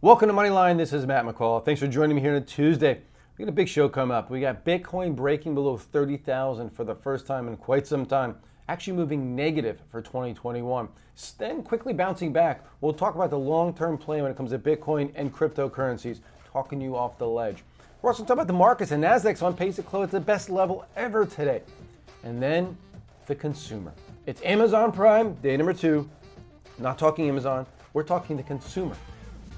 Welcome 0.00 0.28
to 0.28 0.32
Moneyline. 0.32 0.76
This 0.76 0.92
is 0.92 1.08
Matt 1.08 1.24
McCall. 1.24 1.64
Thanks 1.64 1.80
for 1.80 1.88
joining 1.88 2.14
me 2.14 2.22
here 2.22 2.36
on 2.36 2.44
Tuesday. 2.44 3.00
We 3.36 3.44
got 3.44 3.48
a 3.48 3.52
big 3.52 3.66
show 3.66 3.88
coming 3.88 4.16
up. 4.16 4.30
We 4.30 4.40
got 4.40 4.64
Bitcoin 4.64 5.16
breaking 5.16 5.56
below 5.56 5.76
30,000 5.76 6.70
for 6.70 6.84
the 6.84 6.94
first 6.94 7.26
time 7.26 7.48
in 7.48 7.56
quite 7.56 7.84
some 7.84 8.06
time, 8.06 8.36
actually 8.68 8.92
moving 8.92 9.34
negative 9.34 9.80
for 9.90 10.00
2021. 10.00 10.88
Then 11.36 11.64
quickly 11.64 11.92
bouncing 11.92 12.32
back. 12.32 12.64
We'll 12.80 12.92
talk 12.92 13.16
about 13.16 13.30
the 13.30 13.40
long-term 13.40 13.98
play 13.98 14.22
when 14.22 14.30
it 14.30 14.36
comes 14.36 14.52
to 14.52 14.58
Bitcoin 14.60 15.10
and 15.16 15.34
cryptocurrencies, 15.34 16.20
talking 16.52 16.80
you 16.80 16.96
off 16.96 17.18
the 17.18 17.26
ledge. 17.26 17.64
We're 18.00 18.10
also 18.10 18.22
talking 18.22 18.34
about 18.34 18.46
the 18.46 18.52
markets 18.52 18.92
and 18.92 19.02
Nasdaq's 19.02 19.42
on 19.42 19.56
pace 19.56 19.74
to 19.76 19.82
close 19.82 20.04
at 20.04 20.10
the 20.12 20.20
best 20.20 20.48
level 20.48 20.86
ever 20.94 21.26
today. 21.26 21.62
And 22.22 22.40
then 22.40 22.76
the 23.26 23.34
consumer. 23.34 23.92
It's 24.26 24.40
Amazon 24.42 24.92
Prime, 24.92 25.34
day 25.42 25.56
number 25.56 25.72
two. 25.72 26.08
Not 26.78 27.00
talking 27.00 27.28
Amazon, 27.28 27.66
we're 27.94 28.04
talking 28.04 28.36
the 28.36 28.44
consumer 28.44 28.94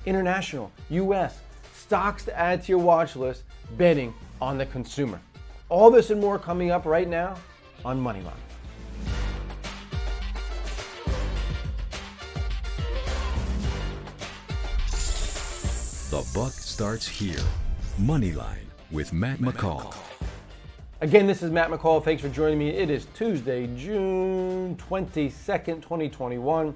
international, 0.06 0.70
US, 0.90 1.38
stocks 1.74 2.24
to 2.24 2.38
add 2.38 2.62
to 2.64 2.72
your 2.72 2.78
watch 2.78 3.16
list, 3.16 3.44
betting 3.76 4.14
on 4.40 4.58
the 4.58 4.66
consumer. 4.66 5.20
All 5.68 5.90
this 5.90 6.10
and 6.10 6.20
more 6.20 6.38
coming 6.38 6.70
up 6.70 6.84
right 6.84 7.08
now 7.08 7.36
on 7.84 8.00
Moneyline. 8.00 8.32
The 16.10 16.28
buck 16.34 16.52
starts 16.52 17.06
here. 17.06 17.38
Moneyline 18.00 18.66
with 18.90 19.12
Matt 19.12 19.38
McCall. 19.38 19.94
Again, 21.00 21.26
this 21.26 21.42
is 21.42 21.50
Matt 21.50 21.70
McCall. 21.70 22.02
Thanks 22.02 22.20
for 22.20 22.28
joining 22.28 22.58
me. 22.58 22.70
It 22.70 22.90
is 22.90 23.06
Tuesday, 23.14 23.68
June 23.76 24.76
22nd, 24.76 25.80
2021. 25.82 26.74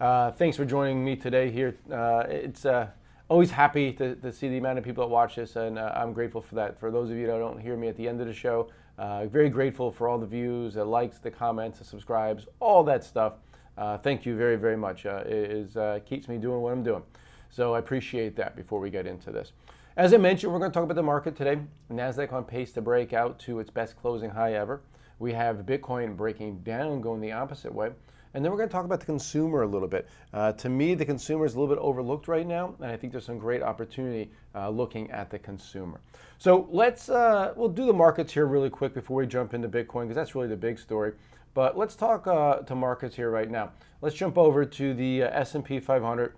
Uh, 0.00 0.30
thanks 0.30 0.56
for 0.56 0.64
joining 0.64 1.04
me 1.04 1.16
today 1.16 1.50
here. 1.50 1.76
Uh, 1.90 2.22
it's 2.28 2.64
uh, 2.64 2.86
always 3.28 3.50
happy 3.50 3.92
to, 3.92 4.14
to, 4.14 4.32
see 4.32 4.48
the 4.48 4.56
amount 4.56 4.78
of 4.78 4.84
people 4.84 5.02
that 5.02 5.10
watch 5.10 5.34
this, 5.34 5.56
and 5.56 5.76
uh, 5.76 5.92
I'm 5.92 6.12
grateful 6.12 6.40
for 6.40 6.54
that. 6.54 6.78
For 6.78 6.92
those 6.92 7.10
of 7.10 7.16
you 7.16 7.26
that 7.26 7.36
don't 7.36 7.60
hear 7.60 7.76
me 7.76 7.88
at 7.88 7.96
the 7.96 8.06
end 8.06 8.20
of 8.20 8.28
the 8.28 8.32
show, 8.32 8.70
uh, 8.96 9.26
very 9.26 9.50
grateful 9.50 9.90
for 9.90 10.06
all 10.06 10.16
the 10.16 10.26
views, 10.26 10.74
the 10.74 10.84
likes, 10.84 11.18
the 11.18 11.32
comments, 11.32 11.80
the 11.80 11.84
subscribes, 11.84 12.46
all 12.60 12.84
that 12.84 13.02
stuff. 13.02 13.34
Uh, 13.76 13.98
thank 13.98 14.24
you 14.24 14.36
very, 14.36 14.54
very 14.54 14.76
much. 14.76 15.04
it 15.04 15.26
is, 15.26 15.76
keeps 16.06 16.28
me 16.28 16.38
doing 16.38 16.60
what 16.60 16.72
I'm 16.72 16.84
doing. 16.84 17.02
So 17.50 17.74
I 17.74 17.80
appreciate 17.80 18.36
that 18.36 18.54
before 18.54 18.78
we 18.78 18.90
get 18.90 19.04
into 19.04 19.32
this. 19.32 19.50
As 19.96 20.14
I 20.14 20.16
mentioned, 20.18 20.52
we're 20.52 20.60
going 20.60 20.70
to 20.70 20.74
talk 20.74 20.84
about 20.84 20.94
the 20.94 21.02
market 21.02 21.34
today. 21.34 21.58
NASDAQ 21.90 22.32
on 22.32 22.44
pace 22.44 22.70
to 22.72 22.80
break 22.80 23.12
out 23.12 23.40
to 23.40 23.58
its 23.58 23.70
best 23.70 23.96
closing 23.96 24.30
high 24.30 24.54
ever. 24.54 24.80
We 25.18 25.32
have 25.32 25.56
Bitcoin 25.66 26.16
breaking 26.16 26.60
down, 26.60 27.00
going 27.00 27.20
the 27.20 27.32
opposite 27.32 27.74
way. 27.74 27.90
And 28.34 28.44
then 28.44 28.52
we're 28.52 28.58
going 28.58 28.68
to 28.68 28.72
talk 28.72 28.84
about 28.84 29.00
the 29.00 29.06
consumer 29.06 29.62
a 29.62 29.66
little 29.66 29.88
bit. 29.88 30.08
Uh, 30.32 30.52
to 30.52 30.68
me, 30.68 30.94
the 30.94 31.04
consumer 31.04 31.46
is 31.46 31.54
a 31.54 31.60
little 31.60 31.74
bit 31.74 31.80
overlooked 31.80 32.28
right 32.28 32.46
now, 32.46 32.74
and 32.80 32.90
I 32.90 32.96
think 32.96 33.12
there's 33.12 33.24
some 33.24 33.38
great 33.38 33.62
opportunity 33.62 34.30
uh, 34.54 34.68
looking 34.68 35.10
at 35.10 35.30
the 35.30 35.38
consumer. 35.38 36.00
So 36.38 36.68
let's 36.70 37.08
uh, 37.08 37.52
we'll 37.56 37.68
do 37.68 37.86
the 37.86 37.92
markets 37.92 38.32
here 38.32 38.46
really 38.46 38.70
quick 38.70 38.94
before 38.94 39.16
we 39.16 39.26
jump 39.26 39.54
into 39.54 39.68
Bitcoin 39.68 40.02
because 40.02 40.16
that's 40.16 40.34
really 40.34 40.48
the 40.48 40.56
big 40.56 40.78
story. 40.78 41.12
But 41.54 41.76
let's 41.76 41.96
talk 41.96 42.26
uh, 42.26 42.58
to 42.58 42.74
markets 42.74 43.16
here 43.16 43.30
right 43.30 43.50
now. 43.50 43.72
Let's 44.00 44.14
jump 44.14 44.38
over 44.38 44.64
to 44.64 44.94
the 44.94 45.24
uh, 45.24 45.30
S&P 45.40 45.80
500. 45.80 46.34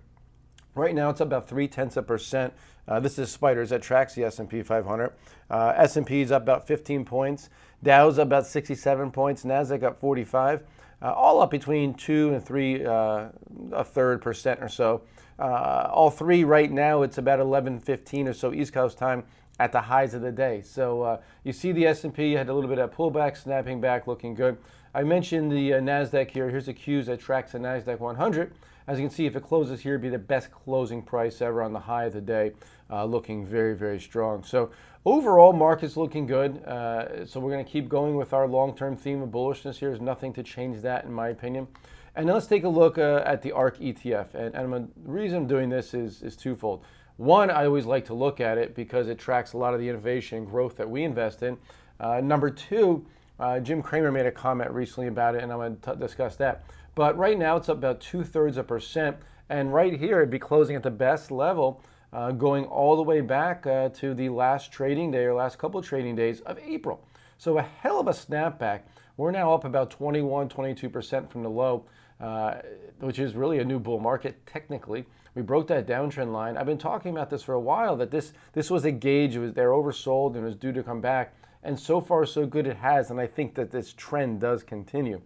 Right 0.73 0.95
now, 0.95 1.09
it's 1.09 1.21
about 1.21 1.47
three 1.47 1.67
tenths 1.67 1.97
of 1.97 2.07
percent. 2.07 2.53
Uh, 2.87 2.99
this 2.99 3.19
is 3.19 3.29
Spiders 3.29 3.69
that 3.69 3.81
tracks 3.81 4.15
the 4.15 4.23
S&P 4.23 4.63
500. 4.63 5.11
S&P 5.51 6.21
is 6.21 6.31
up 6.31 6.41
about 6.41 6.65
15 6.65 7.05
points. 7.05 7.49
Dow's 7.83 8.17
up 8.17 8.27
about 8.27 8.47
67 8.47 9.11
points. 9.11 9.43
Nasdaq 9.43 9.83
up 9.83 9.99
45 9.99 10.63
uh, 11.01 11.11
all 11.11 11.41
up 11.41 11.49
between 11.51 11.93
two 11.93 12.33
and 12.33 12.43
three, 12.43 12.85
uh, 12.85 13.29
a 13.71 13.83
third 13.83 14.21
percent 14.21 14.61
or 14.61 14.69
so. 14.69 15.01
Uh, 15.39 15.89
all 15.91 16.11
three 16.11 16.43
right 16.43 16.71
now, 16.71 17.01
it's 17.01 17.17
about 17.17 17.39
11:15 17.39 18.27
or 18.27 18.33
so 18.33 18.53
East 18.53 18.73
Coast 18.73 18.97
time 18.97 19.23
at 19.59 19.71
the 19.71 19.81
highs 19.81 20.13
of 20.13 20.21
the 20.21 20.31
day. 20.31 20.61
So 20.61 21.03
uh, 21.03 21.21
you 21.43 21.53
see 21.53 21.71
the 21.71 21.85
S&P 21.85 22.33
had 22.33 22.49
a 22.49 22.53
little 22.53 22.69
bit 22.69 22.79
of 22.79 22.91
pullback, 22.91 23.37
snapping 23.37 23.79
back, 23.79 24.07
looking 24.07 24.33
good. 24.33 24.57
I 24.93 25.03
mentioned 25.03 25.51
the 25.51 25.75
uh, 25.75 25.79
Nasdaq 25.79 26.31
here. 26.31 26.49
Here's 26.49 26.65
the 26.65 26.73
Qs 26.73 27.05
that 27.05 27.19
tracks 27.19 27.51
the 27.51 27.59
Nasdaq 27.59 27.99
100. 27.99 28.53
As 28.87 28.99
you 28.99 29.07
can 29.07 29.15
see, 29.15 29.25
if 29.25 29.35
it 29.35 29.43
closes 29.43 29.81
here, 29.81 29.93
it'd 29.93 30.01
be 30.01 30.09
the 30.09 30.17
best 30.17 30.51
closing 30.51 31.01
price 31.01 31.41
ever 31.41 31.61
on 31.61 31.73
the 31.73 31.79
high 31.79 32.05
of 32.05 32.13
the 32.13 32.21
day, 32.21 32.53
uh, 32.89 33.05
looking 33.05 33.45
very, 33.45 33.75
very 33.75 33.99
strong. 33.99 34.43
So 34.43 34.71
overall, 35.05 35.53
market's 35.53 35.97
looking 35.97 36.25
good. 36.25 36.63
Uh, 36.63 37.25
so 37.25 37.39
we're 37.39 37.51
going 37.51 37.65
to 37.65 37.71
keep 37.71 37.89
going 37.89 38.15
with 38.15 38.33
our 38.33 38.47
long-term 38.47 38.95
theme 38.95 39.21
of 39.21 39.29
bullishness 39.29 39.75
here. 39.75 39.89
There's 39.89 40.01
nothing 40.01 40.33
to 40.33 40.43
change 40.43 40.81
that, 40.81 41.05
in 41.05 41.11
my 41.11 41.29
opinion. 41.29 41.67
And 42.15 42.27
now 42.27 42.33
let's 42.33 42.47
take 42.47 42.63
a 42.63 42.69
look 42.69 42.97
uh, 42.97 43.23
at 43.25 43.41
the 43.41 43.51
ARK 43.53 43.79
ETF. 43.79 44.33
And, 44.33 44.53
and 44.53 44.73
the 44.73 45.11
reason 45.11 45.37
I'm 45.39 45.47
doing 45.47 45.69
this 45.69 45.93
is, 45.93 46.21
is 46.21 46.35
twofold. 46.35 46.83
One, 47.17 47.49
I 47.49 47.65
always 47.65 47.85
like 47.85 48.05
to 48.05 48.13
look 48.13 48.41
at 48.41 48.57
it 48.57 48.75
because 48.75 49.07
it 49.07 49.19
tracks 49.19 49.53
a 49.53 49.57
lot 49.57 49.73
of 49.73 49.79
the 49.79 49.87
innovation 49.87 50.39
and 50.39 50.47
growth 50.47 50.75
that 50.77 50.89
we 50.89 51.03
invest 51.03 51.43
in. 51.43 51.57
Uh, 51.99 52.19
number 52.19 52.49
two, 52.49 53.05
uh, 53.39 53.59
Jim 53.59 53.81
Cramer 53.81 54.11
made 54.11 54.25
a 54.25 54.31
comment 54.31 54.71
recently 54.71 55.07
about 55.07 55.35
it, 55.35 55.43
and 55.43 55.51
I'm 55.51 55.59
going 55.59 55.77
to 55.77 55.95
discuss 55.95 56.35
that. 56.37 56.63
But 56.95 57.17
right 57.17 57.37
now 57.37 57.57
it's 57.57 57.69
up 57.69 57.77
about 57.77 58.01
two 58.01 58.23
thirds 58.23 58.57
of 58.57 58.65
a 58.65 58.67
percent. 58.67 59.17
And 59.49 59.73
right 59.73 59.97
here, 59.97 60.17
it'd 60.17 60.29
be 60.29 60.39
closing 60.39 60.75
at 60.75 60.83
the 60.83 60.91
best 60.91 61.29
level, 61.31 61.81
uh, 62.13 62.31
going 62.31 62.65
all 62.65 62.95
the 62.95 63.03
way 63.03 63.21
back 63.21 63.65
uh, 63.65 63.89
to 63.89 64.13
the 64.13 64.29
last 64.29 64.71
trading 64.71 65.11
day 65.11 65.23
or 65.23 65.33
last 65.33 65.57
couple 65.57 65.79
of 65.79 65.85
trading 65.85 66.15
days 66.15 66.41
of 66.41 66.59
April. 66.59 67.03
So 67.37 67.57
a 67.57 67.61
hell 67.61 67.99
of 67.99 68.07
a 68.07 68.11
snapback. 68.11 68.81
We're 69.17 69.31
now 69.31 69.53
up 69.53 69.65
about 69.65 69.91
21, 69.91 70.49
22% 70.49 71.29
from 71.29 71.43
the 71.43 71.49
low, 71.49 71.85
uh, 72.19 72.55
which 72.99 73.19
is 73.19 73.35
really 73.35 73.59
a 73.59 73.65
new 73.65 73.79
bull 73.79 73.99
market 73.99 74.45
technically. 74.45 75.05
We 75.33 75.41
broke 75.41 75.67
that 75.67 75.87
downtrend 75.87 76.33
line. 76.33 76.57
I've 76.57 76.65
been 76.65 76.77
talking 76.77 77.11
about 77.11 77.29
this 77.29 77.43
for 77.43 77.53
a 77.53 77.59
while 77.59 77.95
that 77.97 78.11
this 78.11 78.33
this 78.53 78.69
was 78.69 78.83
a 78.83 78.91
gauge. 78.91 79.35
It 79.35 79.39
was 79.39 79.53
they're 79.53 79.71
oversold 79.71 80.35
and 80.35 80.43
it 80.43 80.45
was 80.45 80.55
due 80.55 80.73
to 80.73 80.83
come 80.83 80.99
back. 80.99 81.33
And 81.63 81.79
so 81.79 82.01
far, 82.01 82.25
so 82.25 82.45
good 82.45 82.67
it 82.67 82.77
has. 82.77 83.11
And 83.11 83.19
I 83.19 83.27
think 83.27 83.55
that 83.55 83.71
this 83.71 83.93
trend 83.93 84.41
does 84.41 84.63
continue 84.63 85.21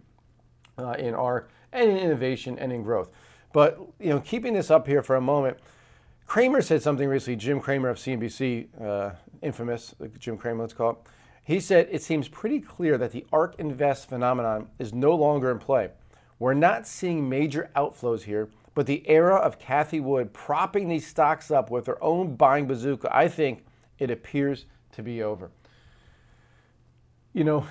uh, 0.78 0.92
in 0.92 1.14
our 1.14 1.48
and 1.72 1.90
in 1.90 1.96
innovation 1.96 2.58
and 2.58 2.72
in 2.72 2.82
growth. 2.82 3.10
But 3.52 3.80
you 3.98 4.10
know, 4.10 4.20
keeping 4.20 4.54
this 4.54 4.70
up 4.70 4.86
here 4.86 5.02
for 5.02 5.16
a 5.16 5.20
moment, 5.20 5.58
Cramer 6.26 6.60
said 6.60 6.82
something 6.82 7.08
recently. 7.08 7.36
Jim 7.36 7.60
Cramer 7.60 7.88
of 7.88 7.98
CNBC, 7.98 8.68
uh, 8.80 9.12
infamous 9.42 9.94
Jim 10.18 10.36
Cramer, 10.36 10.62
let's 10.62 10.72
call 10.72 10.90
it. 10.90 10.96
He 11.44 11.60
said 11.60 11.88
it 11.90 12.02
seems 12.02 12.28
pretty 12.28 12.60
clear 12.60 12.98
that 12.98 13.12
the 13.12 13.24
ARK 13.32 13.54
Invest 13.58 14.08
phenomenon 14.08 14.68
is 14.80 14.92
no 14.92 15.14
longer 15.14 15.52
in 15.52 15.60
play. 15.60 15.90
We're 16.40 16.54
not 16.54 16.86
seeing 16.86 17.28
major 17.28 17.70
outflows 17.76 18.22
here, 18.22 18.48
but 18.74 18.86
the 18.86 19.08
era 19.08 19.36
of 19.36 19.58
Cathie 19.58 20.00
Wood 20.00 20.32
propping 20.32 20.88
these 20.88 21.06
stocks 21.06 21.50
up 21.50 21.70
with 21.70 21.86
her 21.86 22.02
own 22.02 22.34
buying 22.34 22.66
bazooka, 22.66 23.08
I 23.16 23.28
think 23.28 23.64
it 23.98 24.10
appears 24.10 24.66
to 24.92 25.02
be 25.02 25.22
over. 25.22 25.50
You 27.32 27.44
know, 27.44 27.66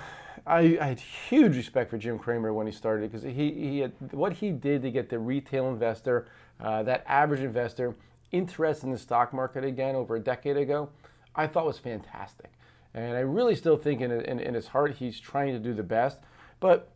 I, 0.48 0.78
I, 0.80 0.88
had 0.88 1.00
huge 1.00 1.56
respect 1.56 1.90
for 1.90 1.98
Jim 1.98 2.18
Cramer 2.18 2.54
when 2.54 2.68
he 2.68 2.72
started 2.72 3.12
because 3.12 3.24
he, 3.24 3.52
he 3.52 3.80
had, 3.80 3.92
what 4.12 4.34
he 4.34 4.52
did 4.52 4.82
to 4.84 4.92
get 4.92 5.10
the 5.10 5.20
retail 5.20 5.68
investor, 5.70 6.28
uh, 6.60 6.84
that 6.84 7.04
average 7.08 7.42
investor, 7.42 7.96
interested 8.38 8.86
in 8.86 8.92
the 8.92 8.98
stock 8.98 9.34
market 9.34 9.64
again 9.64 9.96
over 9.96 10.16
a 10.16 10.20
decade 10.20 10.58
ago, 10.58 10.90
I 11.36 11.48
thought 11.48 11.66
was 11.66 11.80
fantastic. 11.80 12.52
And 12.94 13.16
I 13.16 13.22
really 13.22 13.56
still 13.56 13.78
think 13.78 14.02
in, 14.02 14.12
in, 14.12 14.40
in 14.40 14.54
his 14.54 14.68
heart 14.68 14.96
he's 14.96 15.20
trying 15.20 15.54
to 15.54 15.60
do 15.60 15.74
the 15.74 15.84
best. 15.84 16.20
But 16.60 16.92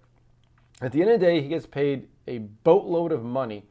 at 0.82 0.92
the 0.92 1.02
end 1.02 1.12
of 1.12 1.20
the 1.20 1.26
day, 1.26 1.42
he 1.42 1.50
gets 1.50 1.66
paid 1.66 2.08
a 2.28 2.38
boatload 2.38 3.12
of 3.12 3.24
money 3.24 3.66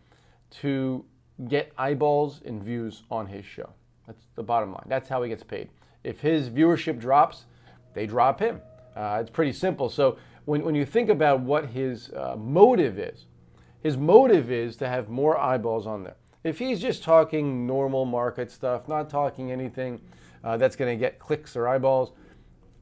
to 0.61 1.05
get 1.49 1.73
eyeballs 1.78 2.43
and 2.45 2.62
views 2.62 3.03
on 3.11 3.27
his 3.27 3.45
show. 3.45 3.71
That's 4.07 4.27
the 4.34 4.43
bottom 4.43 4.73
line. 4.73 4.84
That's 4.87 5.09
how 5.09 5.23
he 5.23 5.28
gets 5.28 5.43
paid. 5.43 5.71
If 6.05 6.21
his 6.21 6.51
viewership 6.51 6.99
drops, 6.99 7.45
they 7.95 8.07
drop 8.07 8.41
him. 8.41 8.61
Uh, 8.95 9.19
it's 9.21 9.31
pretty 9.31 9.53
simple. 9.53 9.89
So 9.89 10.19
when, 10.45 10.62
when 10.65 10.75
you 10.75 10.84
think 10.84 11.09
about 11.09 11.41
what 11.41 11.67
his 11.67 12.11
uh, 12.11 12.37
motive 12.37 12.99
is, 12.99 13.27
his 13.81 13.97
motive 13.97 14.51
is 14.51 14.77
to 14.77 14.89
have 14.89 15.09
more 15.09 15.39
eyeballs 15.39 15.87
on 15.87 16.03
there. 16.05 16.17
If 16.44 16.59
he's 16.59 16.81
just 16.81 17.03
talking 17.03 17.66
normal 17.66 18.04
market 18.04 18.50
stuff, 18.50 18.89
not 18.89 19.10
talking 19.10 19.51
anything 19.51 20.01
uh, 20.45 20.57
that's 20.57 20.77
going 20.77 20.97
to 20.97 21.01
get 21.01 21.18
clicks 21.18 21.57
or 21.57 21.66
eyeballs, 21.66 22.13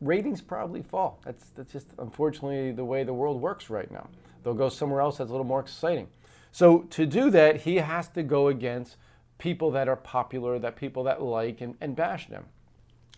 ratings 0.01 0.41
probably 0.41 0.83
fall. 0.83 1.21
That's, 1.25 1.51
that's 1.57 1.73
just 1.73 1.89
unfortunately 1.99 2.73
the 2.73 2.85
way 2.85 3.03
the 3.03 3.15
world 3.15 3.41
works 3.41 3.71
right 3.71 3.91
now. 3.91 4.09
They'll 4.43 4.55
go 4.55 4.69
somewhere 4.69 5.01
else 5.01 5.19
that's 5.19 5.31
a 5.31 5.33
little 5.33 5.47
more 5.47 5.61
exciting. 5.61 6.09
So 6.53 6.81
to 6.91 7.07
do 7.07 7.31
that, 7.31 7.63
he 7.63 7.77
has 7.77 8.09
to 8.09 8.23
go 8.23 8.49
against 8.49 8.97
people 9.39 9.71
that 9.73 9.89
are 9.89 9.97
popular, 9.97 10.59
that 10.59 10.77
people 10.77 11.03
that 11.05 11.23
like, 11.23 11.61
and, 11.61 11.75
and 11.81 11.97
bash 11.97 12.29
them. 12.29 12.45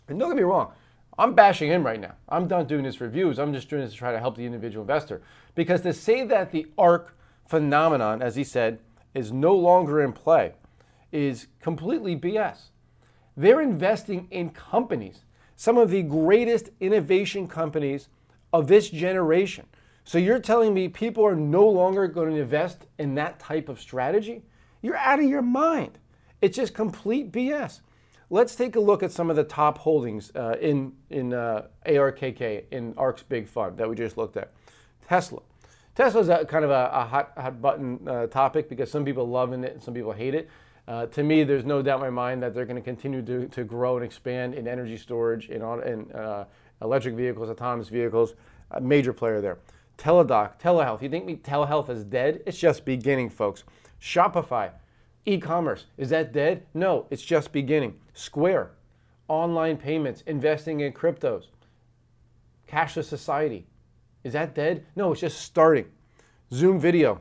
And 0.09 0.19
don't 0.19 0.31
get 0.31 0.37
me 0.37 0.43
wrong, 0.43 0.73
I'm 1.19 1.35
bashing 1.35 1.71
him 1.71 1.85
right 1.85 2.01
now. 2.01 2.15
I'm 2.29 2.47
done 2.47 2.67
doing 2.67 2.85
this 2.85 3.01
reviews. 3.01 3.39
I'm 3.39 3.53
just 3.53 3.69
doing 3.69 3.83
this 3.83 3.93
to 3.93 3.99
try 3.99 4.13
to 4.13 4.21
help 4.21 4.37
the 4.37 4.47
individual 4.47 4.83
investor. 4.83 5.21
Because 5.55 5.83
to 5.83 5.93
say 5.93 6.25
that 6.25 6.53
the 6.53 6.67
ARK 6.79 7.17
phenomenon, 7.47 8.23
as 8.23 8.37
he 8.37 8.45
said, 8.45 8.79
is 9.15 9.33
no 9.33 9.55
longer 9.55 10.03
in 10.03 10.13
play 10.13 10.53
is 11.13 11.47
completely 11.61 12.17
BS. 12.17 12.71
They're 13.37 13.61
investing 13.61 14.29
in 14.31 14.51
companies, 14.51 15.25
some 15.57 15.79
of 15.79 15.91
the 15.91 16.03
greatest 16.03 16.71
innovation 16.81 17.49
companies 17.49 18.09
of 18.53 18.67
this 18.67 18.91
generation. 18.91 19.67
So 20.05 20.19
you're 20.19 20.39
telling 20.39 20.75
me 20.75 20.89
people 20.89 21.25
are 21.25 21.37
no 21.37 21.69
longer 21.69 22.09
going 22.09 22.31
to 22.31 22.41
invest 22.41 22.87
in 22.99 23.15
that 23.17 23.39
type 23.39 23.69
of 23.69 23.81
strategy? 23.81 24.43
You're 24.81 24.97
out 24.97 25.19
of 25.19 25.27
your 25.27 25.43
mind. 25.43 25.99
It's 26.41 26.57
just 26.57 26.75
complete 26.75 27.31
BS. 27.31 27.81
Let's 28.31 28.55
take 28.55 28.77
a 28.77 28.81
look 28.81 29.03
at 29.03 29.13
some 29.13 29.31
of 29.31 29.37
the 29.37 29.45
top 29.45 29.79
holdings 29.79 30.33
uh, 30.35 30.57
in 30.61 30.93
in 31.11 31.33
uh, 31.33 31.67
ARKK 31.87 32.65
in 32.71 32.95
ARK's 32.97 33.23
big 33.23 33.49
fund 33.49 33.79
that 33.79 33.89
we 33.89 33.97
just 33.97 34.17
looked 34.17 34.37
at. 34.37 34.53
Tesla. 35.07 35.41
Tesla 35.99 36.21
is 36.21 36.47
kind 36.47 36.65
of 36.65 36.71
a, 36.71 36.91
a, 36.93 37.05
hot 37.05 37.33
hot 37.37 37.61
button 37.61 37.99
uh, 38.07 38.29
topic 38.29 38.69
because 38.69 38.89
some 38.89 39.05
people 39.05 39.29
love 39.29 39.53
it 39.53 39.65
and 39.65 39.83
some 39.83 39.93
people 39.93 40.13
hate 40.13 40.33
it. 40.33 40.49
Uh, 40.87 41.07
to 41.07 41.25
me, 41.25 41.43
there's 41.43 41.65
no 41.65 41.83
doubt 41.83 41.97
in 41.97 42.03
my 42.03 42.09
mind 42.09 42.41
that 42.41 42.55
they're 42.55 42.67
going 42.67 42.77
to 42.77 42.83
continue 42.83 43.21
to, 43.49 43.65
grow 43.65 43.97
and 43.97 44.05
expand 44.05 44.55
in 44.55 44.69
energy 44.69 44.97
storage, 44.97 45.49
in, 45.49 45.61
in 45.61 46.13
uh, 46.13 46.45
electric 46.83 47.17
vehicles, 47.17 47.51
autonomous 47.51 47.89
vehicles. 47.89 48.35
A 48.71 48.81
major 48.81 49.13
player 49.13 49.41
there. 49.41 49.59
Teladoc, 49.99 50.61
telehealth. 50.61 51.03
You 51.03 51.09
think 51.09 51.25
me 51.25 51.35
telehealth 51.35 51.91
is 51.91 52.05
dead? 52.05 52.45
It's 52.47 52.59
just 52.59 52.85
beginning, 52.85 53.29
folks. 53.29 53.65
Shopify, 54.01 54.71
e-commerce. 55.27 55.87
Is 55.97 56.11
that 56.11 56.33
dead? 56.33 56.65
No, 56.75 57.09
it's 57.11 57.25
just 57.25 57.51
beginning. 57.51 57.99
Square, 58.15 58.71
online 59.27 59.77
payments, 59.77 60.23
investing 60.29 60.79
in 60.79 60.93
cryptos. 60.93 61.47
Cashless 62.69 63.07
society. 63.07 63.67
Is 64.25 64.33
that 64.33 64.55
dead? 64.55 64.87
No, 64.97 65.13
it's 65.13 65.21
just 65.21 65.41
starting. 65.41 65.87
Zoom 66.53 66.81
video. 66.81 67.21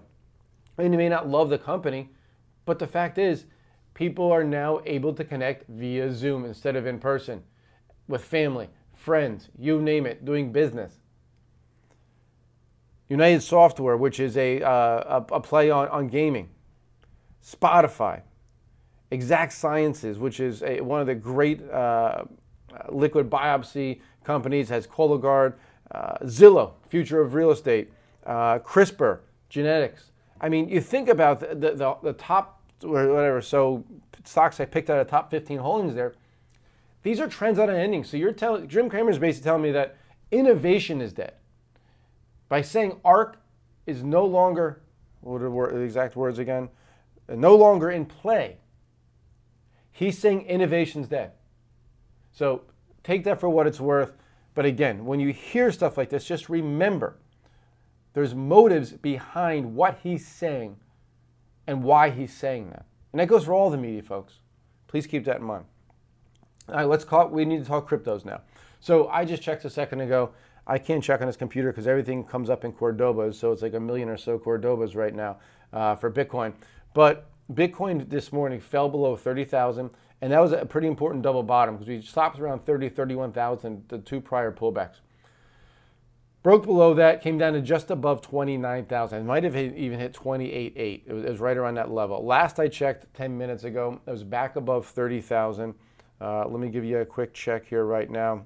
And 0.77 0.93
you 0.93 0.97
may 0.97 1.09
not 1.09 1.27
love 1.27 1.49
the 1.49 1.57
company, 1.57 2.09
but 2.65 2.79
the 2.79 2.87
fact 2.87 3.17
is, 3.17 3.45
people 3.93 4.31
are 4.31 4.43
now 4.43 4.81
able 4.85 5.13
to 5.13 5.23
connect 5.23 5.67
via 5.67 6.13
Zoom 6.13 6.45
instead 6.45 6.75
of 6.75 6.85
in 6.85 6.99
person 6.99 7.43
with 8.07 8.23
family, 8.23 8.69
friends, 8.95 9.49
you 9.57 9.81
name 9.81 10.05
it, 10.05 10.23
doing 10.23 10.51
business. 10.51 10.99
Unity 13.09 13.39
Software, 13.39 13.97
which 13.97 14.19
is 14.19 14.35
a, 14.37 14.61
uh, 14.61 15.21
a, 15.31 15.39
play 15.39 15.69
on, 15.69 15.87
on 15.89 16.07
gaming. 16.07 16.49
Spotify. 17.43 18.21
Exact 19.11 19.53
Sciences, 19.53 20.19
which 20.19 20.39
is 20.39 20.61
a, 20.63 20.81
one 20.81 20.99
of 20.99 21.07
the 21.07 21.15
great 21.15 21.67
uh, 21.69 22.25
liquid 22.89 23.29
biopsy 23.29 24.01
companies, 24.23 24.67
has 24.69 24.85
Cologuard. 24.85 25.53
Uh, 25.91 26.17
Zillow, 26.23 26.73
future 26.89 27.21
of 27.21 27.33
real 27.33 27.51
estate. 27.51 27.91
Uh, 28.25 28.59
CRISPR, 28.59 29.19
genetics. 29.49 30.11
I 30.41 30.49
mean, 30.49 30.69
you 30.69 30.81
think 30.81 31.09
about 31.09 31.39
the, 31.39 31.47
the, 31.47 31.75
the, 31.75 31.97
the 32.03 32.13
top, 32.13 32.61
whatever, 32.81 33.41
so 33.41 33.85
stocks 34.23 34.59
I 34.59 34.65
picked 34.65 34.89
out 34.89 34.99
of 34.99 35.07
top 35.07 35.31
15 35.31 35.59
holdings 35.59 35.95
there. 35.95 36.13
These 37.03 37.19
are 37.19 37.27
trends 37.27 37.57
that 37.57 37.69
are 37.69 37.75
ending. 37.75 38.03
So 38.03 38.17
you're 38.17 38.33
telling, 38.33 38.67
Jim 38.67 38.89
Cramer 38.89 39.09
is 39.09 39.19
basically 39.19 39.45
telling 39.45 39.61
me 39.61 39.71
that 39.71 39.97
innovation 40.31 41.01
is 41.01 41.13
dead 41.13 41.33
by 42.49 42.61
saying 42.61 42.99
ARK 43.05 43.37
is 43.85 44.03
no 44.03 44.25
longer, 44.25 44.81
what 45.21 45.41
are 45.41 45.49
the 45.49 45.79
exact 45.79 46.15
words 46.15 46.39
again? 46.39 46.69
No 47.29 47.55
longer 47.55 47.89
in 47.89 48.05
play. 48.05 48.57
He's 49.91 50.17
saying 50.17 50.43
innovation's 50.43 51.07
dead. 51.07 51.31
So 52.31 52.63
take 53.03 53.23
that 53.23 53.39
for 53.39 53.49
what 53.49 53.67
it's 53.67 53.79
worth. 53.79 54.13
But 54.57 54.65
again, 54.65 55.05
when 55.05 55.19
you 55.19 55.31
hear 55.33 55.71
stuff 55.71 55.99
like 55.99 56.09
this, 56.09 56.25
just 56.25 56.49
remember 56.49 57.19
there's 58.13 58.33
motives 58.33 58.91
behind 58.91 59.75
what 59.75 59.99
he's 60.01 60.27
saying 60.27 60.77
and 61.67 61.83
why 61.83 62.09
he's 62.09 62.33
saying 62.33 62.71
that. 62.71 62.87
And 63.13 63.19
that 63.19 63.27
goes 63.27 63.45
for 63.45 63.53
all 63.53 63.69
the 63.69 63.77
media, 63.77 64.01
folks. 64.01 64.39
Please 64.87 65.05
keep 65.05 65.25
that 65.25 65.35
in 65.35 65.43
mind. 65.43 65.65
All 66.69 66.73
right, 66.73 66.85
let's 66.85 67.03
call. 67.03 67.27
We 67.27 67.45
need 67.45 67.59
to 67.59 67.65
talk 67.65 67.87
cryptos 67.87 68.25
now. 68.25 68.41
So 68.79 69.09
I 69.09 69.25
just 69.25 69.43
checked 69.43 69.63
a 69.65 69.69
second 69.69 70.01
ago. 70.01 70.31
I 70.65 70.79
can't 70.79 71.03
check 71.03 71.21
on 71.21 71.27
this 71.27 71.37
computer 71.37 71.71
because 71.71 71.85
everything 71.85 72.23
comes 72.23 72.49
up 72.49 72.65
in 72.65 72.73
Cordobas, 72.73 73.35
so 73.35 73.51
it's 73.51 73.61
like 73.61 73.75
a 73.75 73.79
million 73.79 74.09
or 74.09 74.17
so 74.17 74.39
Cordobas 74.39 74.95
right 74.95 75.13
now 75.13 75.37
uh, 75.71 75.95
for 75.95 76.09
Bitcoin. 76.09 76.53
But 76.95 77.29
Bitcoin 77.53 78.09
this 78.09 78.33
morning 78.33 78.59
fell 78.59 78.89
below 78.89 79.15
30,000, 79.15 79.91
and 80.21 80.31
that 80.31 80.39
was 80.39 80.51
a 80.51 80.65
pretty 80.65 80.87
important 80.87 81.23
double 81.23 81.43
bottom 81.43 81.75
because 81.75 81.87
we 81.87 82.01
stopped 82.01 82.39
around 82.39 82.59
30, 82.59 82.89
31,000 82.89 83.85
the 83.87 83.99
two 83.99 84.19
prior 84.19 84.51
pullbacks. 84.51 84.99
Broke 86.43 86.65
below 86.65 86.93
that, 86.93 87.21
came 87.21 87.37
down 87.37 87.53
to 87.53 87.61
just 87.61 87.91
above 87.91 88.21
29,000. 88.21 89.19
It 89.19 89.23
might 89.23 89.43
have 89.43 89.55
even 89.55 89.99
hit 89.99 90.13
28.8. 90.13 91.01
It 91.05 91.13
was, 91.13 91.23
it 91.25 91.29
was 91.29 91.39
right 91.39 91.57
around 91.57 91.75
that 91.75 91.91
level. 91.91 92.25
Last 92.25 92.59
I 92.59 92.67
checked 92.67 93.13
10 93.15 93.37
minutes 93.37 93.63
ago, 93.63 93.99
it 94.07 94.11
was 94.11 94.23
back 94.23 94.55
above 94.55 94.85
30,000. 94.85 95.73
Uh, 96.19 96.47
let 96.47 96.59
me 96.59 96.69
give 96.69 96.85
you 96.85 96.99
a 96.99 97.05
quick 97.05 97.33
check 97.33 97.67
here 97.67 97.85
right 97.85 98.09
now. 98.09 98.43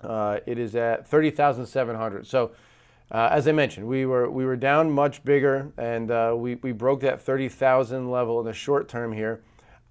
Uh, 0.00 0.38
it 0.46 0.58
is 0.58 0.76
at 0.76 1.08
30,700. 1.08 2.26
So, 2.26 2.52
uh, 3.10 3.28
as 3.32 3.48
I 3.48 3.52
mentioned, 3.52 3.86
we 3.86 4.04
were 4.04 4.30
we 4.30 4.44
were 4.44 4.54
down 4.54 4.90
much 4.90 5.24
bigger, 5.24 5.72
and 5.78 6.10
uh, 6.10 6.34
we 6.36 6.56
we 6.56 6.72
broke 6.72 7.00
that 7.00 7.22
30,000 7.22 8.10
level 8.10 8.38
in 8.38 8.46
the 8.46 8.52
short 8.52 8.86
term 8.88 9.12
here. 9.12 9.40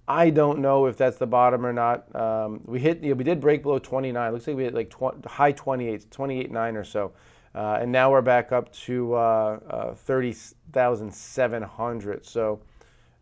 I 0.08 0.30
don't 0.30 0.60
know 0.60 0.86
if 0.86 0.96
that's 0.96 1.18
the 1.18 1.26
bottom 1.26 1.66
or 1.66 1.74
not. 1.74 2.16
Um, 2.16 2.62
we 2.64 2.80
hit, 2.80 3.02
you 3.02 3.10
know, 3.10 3.16
we 3.16 3.24
did 3.24 3.40
break 3.40 3.62
below 3.62 3.78
29. 3.78 4.32
Looks 4.32 4.46
like 4.46 4.56
we 4.56 4.64
hit 4.64 4.72
like 4.74 4.88
tw- 4.88 5.22
high 5.26 5.52
28, 5.52 6.10
28.9 6.10 6.76
or 6.76 6.84
so, 6.84 7.12
uh, 7.54 7.76
and 7.80 7.92
now 7.92 8.10
we're 8.10 8.22
back 8.22 8.50
up 8.50 8.72
to 8.72 9.12
uh, 9.14 9.60
uh, 9.68 9.94
30,700. 9.94 12.24
So 12.24 12.60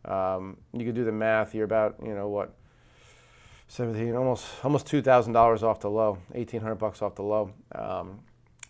um, 0.05 0.56
you 0.73 0.87
could 0.87 0.94
do 0.94 1.05
the 1.05 1.11
math. 1.11 1.56
You're 1.56 1.65
about, 1.65 1.97
you 2.03 2.15
know, 2.15 2.29
what 2.29 2.55
17, 3.69 4.15
almost 4.15 4.47
almost 4.62 4.87
two 4.87 5.03
thousand 5.03 5.32
dollars 5.32 5.65
off 5.65 5.81
the 5.81 5.91
low, 5.91 6.19
eighteen 6.35 6.61
hundred 6.61 6.77
bucks 6.77 7.03
off 7.03 7.17
the 7.17 7.23
low. 7.23 7.53
Um, 7.75 8.21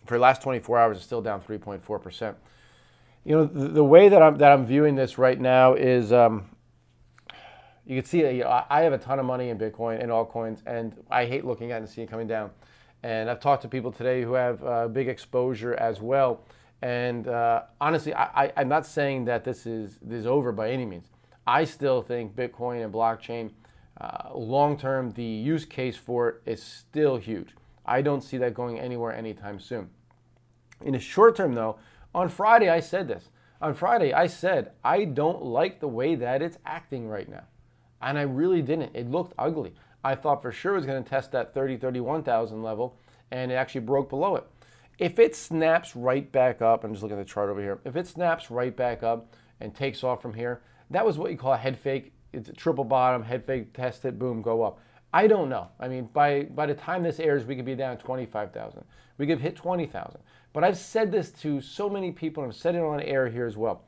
for 0.05 0.15
the 0.15 0.21
last 0.21 0.41
24 0.41 0.79
hours, 0.79 0.97
it's 0.97 1.05
still 1.05 1.21
down 1.21 1.41
3.4 1.41 2.01
percent. 2.01 2.35
You 3.23 3.35
know, 3.35 3.45
the, 3.45 3.67
the, 3.67 3.83
way 3.83 4.09
that 4.09 4.21
I'm 4.21 4.37
that 4.37 4.51
I'm 4.51 4.65
viewing 4.65 4.95
this 4.95 5.17
right 5.17 5.39
now 5.39 5.73
is, 5.73 6.13
um, 6.13 6.45
you 7.87 8.01
can 8.01 8.05
see, 8.05 8.19
you 8.19 8.43
know, 8.43 8.65
I 8.69 8.81
have 8.81 8.91
a 8.91 8.97
ton 8.97 9.17
of 9.17 9.25
money 9.25 9.49
in 9.49 9.57
Bitcoin 9.57 10.01
and 10.01 10.11
altcoins, 10.11 10.59
and 10.65 10.93
I 11.09 11.25
hate 11.25 11.45
looking 11.45 11.71
at 11.71 11.77
it 11.77 11.79
and 11.79 11.89
seeing 11.89 12.07
it 12.07 12.11
coming 12.11 12.27
down. 12.27 12.51
And 13.01 13.29
I've 13.29 13.39
talked 13.39 13.61
to 13.61 13.69
people 13.69 13.93
today 13.93 14.23
who 14.23 14.33
have 14.33 14.63
uh, 14.63 14.87
big 14.89 15.07
exposure 15.07 15.73
as 15.75 16.01
well. 16.01 16.43
And 16.81 17.29
uh, 17.29 17.63
honestly, 17.79 18.13
I, 18.13 18.51
I'm 18.57 18.67
not 18.67 18.85
saying 18.85 19.25
that 19.25 19.45
this 19.45 19.65
is 19.65 19.99
this 20.01 20.19
is 20.19 20.27
over 20.27 20.51
by 20.51 20.69
any 20.69 20.85
means. 20.85 21.07
I 21.47 21.63
still 21.63 22.01
think 22.01 22.35
Bitcoin 22.35 22.83
and 22.83 22.93
blockchain 22.93 23.51
uh, 24.01 24.29
long 24.35 24.77
term, 24.77 25.11
the 25.11 25.23
use 25.23 25.63
case 25.65 25.95
for 25.95 26.29
it 26.29 26.41
is 26.45 26.61
still 26.61 27.17
huge. 27.17 27.55
I 27.85 28.01
don't 28.01 28.21
see 28.21 28.37
that 28.39 28.53
going 28.53 28.79
anywhere 28.79 29.13
anytime 29.13 29.59
soon. 29.59 29.89
In 30.83 30.91
the 30.91 30.99
short 30.99 31.37
term, 31.37 31.55
though, 31.55 31.77
on 32.13 32.27
Friday 32.27 32.69
I 32.69 32.81
said 32.81 33.07
this. 33.07 33.29
On 33.61 33.73
Friday 33.73 34.13
I 34.13 34.27
said, 34.27 34.71
I 34.83 35.05
don't 35.05 35.41
like 35.41 35.79
the 35.79 35.87
way 35.87 36.15
that 36.15 36.41
it's 36.41 36.59
acting 36.65 37.07
right 37.07 37.29
now. 37.29 37.45
And 38.01 38.17
I 38.17 38.23
really 38.23 38.61
didn't. 38.61 38.95
It 38.95 39.09
looked 39.09 39.33
ugly. 39.37 39.73
I 40.03 40.15
thought 40.15 40.41
for 40.41 40.51
sure 40.51 40.73
it 40.73 40.77
was 40.77 40.85
going 40.85 41.03
to 41.03 41.09
test 41.09 41.31
that 41.31 41.53
30, 41.53 41.77
31,000 41.77 42.61
level, 42.61 42.97
and 43.31 43.51
it 43.51 43.55
actually 43.55 43.81
broke 43.81 44.09
below 44.09 44.35
it. 44.35 44.45
If 44.99 45.19
it 45.19 45.35
snaps 45.35 45.95
right 45.95 46.31
back 46.31 46.61
up, 46.61 46.83
I'm 46.83 46.93
just 46.93 47.03
looking 47.03 47.19
at 47.19 47.25
the 47.25 47.31
chart 47.31 47.49
over 47.49 47.61
here. 47.61 47.79
If 47.85 47.95
it 47.95 48.07
snaps 48.07 48.49
right 48.49 48.75
back 48.75 49.03
up 49.03 49.35
and 49.59 49.73
takes 49.75 50.03
off 50.03 50.21
from 50.21 50.33
here, 50.33 50.61
that 50.91 51.05
was 51.05 51.17
what 51.17 51.31
you 51.31 51.37
call 51.37 51.53
a 51.53 51.57
head 51.57 51.77
fake 51.77 52.13
it's 52.33 52.49
a 52.49 52.53
triple 52.53 52.83
bottom, 52.83 53.23
head 53.23 53.45
fake, 53.45 53.73
test 53.73 54.05
it, 54.05 54.19
boom, 54.19 54.41
go 54.41 54.63
up. 54.63 54.79
I 55.13 55.27
don't 55.27 55.49
know. 55.49 55.69
I 55.79 55.87
mean, 55.87 56.09
by, 56.13 56.43
by 56.43 56.65
the 56.65 56.73
time 56.73 57.03
this 57.03 57.19
airs, 57.19 57.45
we 57.45 57.55
could 57.55 57.65
be 57.65 57.75
down 57.75 57.97
25,000. 57.97 58.83
We 59.17 59.25
could 59.25 59.39
hit 59.39 59.55
20,000. 59.55 60.19
But 60.53 60.63
I've 60.63 60.77
said 60.77 61.11
this 61.11 61.31
to 61.41 61.61
so 61.61 61.89
many 61.89 62.11
people, 62.11 62.43
and 62.43 62.51
I've 62.51 62.57
said 62.57 62.75
it 62.75 62.81
on 62.81 62.99
air 62.99 63.27
here 63.27 63.47
as 63.47 63.57
well. 63.57 63.83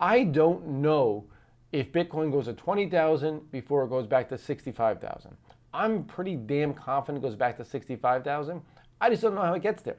I 0.00 0.24
don't 0.24 0.66
know 0.66 1.24
if 1.72 1.92
Bitcoin 1.92 2.32
goes 2.32 2.46
to 2.46 2.54
20,000 2.54 3.50
before 3.50 3.84
it 3.84 3.88
goes 3.88 4.06
back 4.06 4.28
to 4.30 4.38
65,000. 4.38 5.36
I'm 5.74 6.04
pretty 6.04 6.36
damn 6.36 6.72
confident 6.72 7.22
it 7.22 7.28
goes 7.28 7.36
back 7.36 7.56
to 7.58 7.64
65,000. 7.64 8.62
I 9.00 9.10
just 9.10 9.22
don't 9.22 9.34
know 9.34 9.42
how 9.42 9.54
it 9.54 9.62
gets 9.62 9.82
there. 9.82 9.98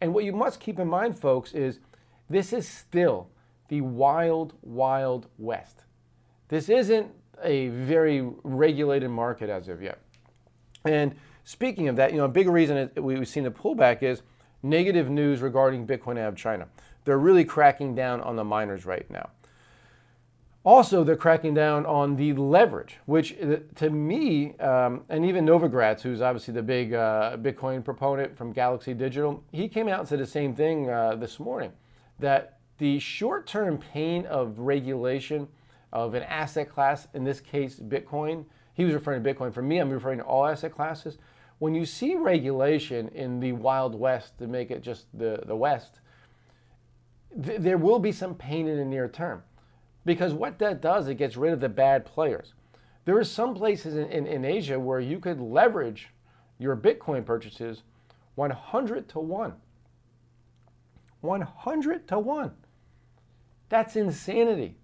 And 0.00 0.12
what 0.14 0.24
you 0.24 0.32
must 0.32 0.60
keep 0.60 0.78
in 0.78 0.88
mind, 0.88 1.18
folks, 1.18 1.52
is 1.52 1.78
this 2.28 2.52
is 2.52 2.66
still 2.66 3.28
the 3.68 3.80
wild, 3.82 4.54
wild 4.62 5.26
west. 5.38 5.84
This 6.48 6.68
isn't 6.68 7.10
a 7.42 7.68
very 7.68 8.28
regulated 8.42 9.10
market 9.10 9.48
as 9.48 9.68
of 9.68 9.82
yet. 9.82 9.98
And 10.84 11.14
speaking 11.44 11.88
of 11.88 11.96
that, 11.96 12.10
you 12.12 12.18
know, 12.18 12.24
a 12.24 12.28
big 12.28 12.48
reason 12.48 12.90
we've 12.96 13.28
seen 13.28 13.44
the 13.44 13.50
pullback 13.50 14.02
is 14.02 14.22
negative 14.62 15.08
news 15.08 15.40
regarding 15.40 15.86
Bitcoin 15.86 16.18
out 16.18 16.28
of 16.28 16.36
China. 16.36 16.66
They're 17.04 17.18
really 17.18 17.44
cracking 17.44 17.94
down 17.94 18.20
on 18.20 18.36
the 18.36 18.44
miners 18.44 18.84
right 18.84 19.08
now. 19.10 19.30
Also, 20.62 21.02
they're 21.02 21.16
cracking 21.16 21.54
down 21.54 21.86
on 21.86 22.16
the 22.16 22.34
leverage, 22.34 22.98
which 23.06 23.34
uh, 23.40 23.56
to 23.76 23.88
me, 23.88 24.54
um, 24.58 25.02
and 25.08 25.24
even 25.24 25.46
Novogratz, 25.46 26.02
who's 26.02 26.20
obviously 26.20 26.52
the 26.52 26.62
big 26.62 26.92
uh, 26.92 27.36
Bitcoin 27.40 27.82
proponent 27.82 28.36
from 28.36 28.52
Galaxy 28.52 28.92
Digital, 28.92 29.42
he 29.52 29.68
came 29.68 29.88
out 29.88 30.00
and 30.00 30.08
said 30.08 30.18
the 30.18 30.26
same 30.26 30.54
thing 30.54 30.90
uh, 30.90 31.16
this 31.16 31.40
morning 31.40 31.72
that 32.18 32.58
the 32.76 32.98
short 32.98 33.46
term 33.46 33.78
pain 33.78 34.26
of 34.26 34.58
regulation 34.58 35.48
of 35.92 36.14
an 36.14 36.22
asset 36.24 36.70
class, 36.70 37.08
in 37.14 37.24
this 37.24 37.40
case, 37.40 37.80
Bitcoin. 37.80 38.44
He 38.74 38.84
was 38.84 38.94
referring 38.94 39.22
to 39.22 39.34
Bitcoin. 39.34 39.52
For 39.52 39.62
me, 39.62 39.78
I'm 39.78 39.90
referring 39.90 40.18
to 40.18 40.24
all 40.24 40.46
asset 40.46 40.74
classes. 40.74 41.18
When 41.58 41.74
you 41.74 41.84
see 41.84 42.14
regulation 42.14 43.08
in 43.08 43.40
the 43.40 43.52
Wild 43.52 43.94
West 43.94 44.38
to 44.38 44.46
make 44.46 44.70
it 44.70 44.82
just 44.82 45.06
the, 45.12 45.42
the 45.46 45.56
West, 45.56 46.00
th- 47.44 47.60
there 47.60 47.76
will 47.76 47.98
be 47.98 48.12
some 48.12 48.34
pain 48.34 48.66
in 48.66 48.78
the 48.78 48.84
near 48.84 49.08
term. 49.08 49.42
Because 50.04 50.32
what 50.32 50.58
that 50.58 50.80
does, 50.80 51.08
it 51.08 51.16
gets 51.16 51.36
rid 51.36 51.52
of 51.52 51.60
the 51.60 51.68
bad 51.68 52.04
players. 52.04 52.54
There 53.04 53.18
are 53.18 53.24
some 53.24 53.54
places 53.54 53.96
in, 53.96 54.10
in, 54.10 54.26
in 54.26 54.44
Asia 54.44 54.78
where 54.78 55.00
you 55.00 55.18
could 55.18 55.40
leverage 55.40 56.08
your 56.58 56.76
Bitcoin 56.76 57.24
purchases 57.24 57.82
100 58.34 59.08
to 59.10 59.18
1. 59.18 59.54
100 61.20 62.08
to 62.08 62.18
1. 62.18 62.50
That's 63.68 63.96
insanity. 63.96 64.76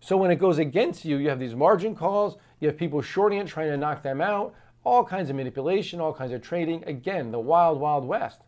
So 0.00 0.16
when 0.16 0.30
it 0.30 0.36
goes 0.36 0.58
against 0.58 1.04
you, 1.04 1.16
you 1.16 1.28
have 1.28 1.38
these 1.38 1.54
margin 1.54 1.94
calls, 1.94 2.36
you 2.60 2.68
have 2.68 2.76
people 2.76 3.00
shorting 3.00 3.38
it, 3.38 3.46
trying 3.46 3.70
to 3.70 3.76
knock 3.76 4.02
them 4.02 4.20
out, 4.20 4.54
all 4.84 5.04
kinds 5.04 5.30
of 5.30 5.36
manipulation, 5.36 6.00
all 6.00 6.12
kinds 6.12 6.32
of 6.32 6.42
trading. 6.42 6.84
Again, 6.84 7.30
the 7.30 7.40
wild, 7.40 7.80
wild 7.80 8.04
west. 8.04 8.40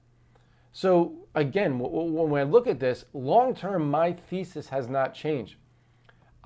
So 0.72 1.14
again, 1.34 1.78
when 1.78 2.40
I 2.40 2.44
look 2.44 2.66
at 2.66 2.78
this, 2.78 3.06
long 3.14 3.54
term, 3.54 3.90
my 3.90 4.12
thesis 4.12 4.68
has 4.68 4.88
not 4.88 5.14
changed. 5.14 5.56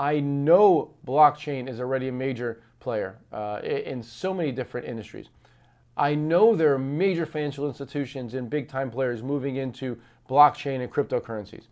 I 0.01 0.19
know 0.19 0.95
blockchain 1.07 1.69
is 1.69 1.79
already 1.79 2.09
a 2.09 2.13
major 2.13 2.63
player 2.81 3.19
uh, 3.35 3.61
in 3.63 4.03
so 4.03 4.33
many 4.33 4.51
different 4.51 4.87
industries. 4.87 5.29
I 5.95 6.15
know 6.15 6.57
there 6.57 6.73
are 6.73 6.79
major 6.79 7.27
financial 7.27 7.69
institutions 7.69 8.33
and 8.33 8.49
big 8.49 8.67
time 8.67 8.91
players 8.91 9.23
moving 9.23 9.57
into 9.57 9.99
blockchain 10.27 10.81
and 10.81 10.91
cryptocurrencies. 10.91 11.65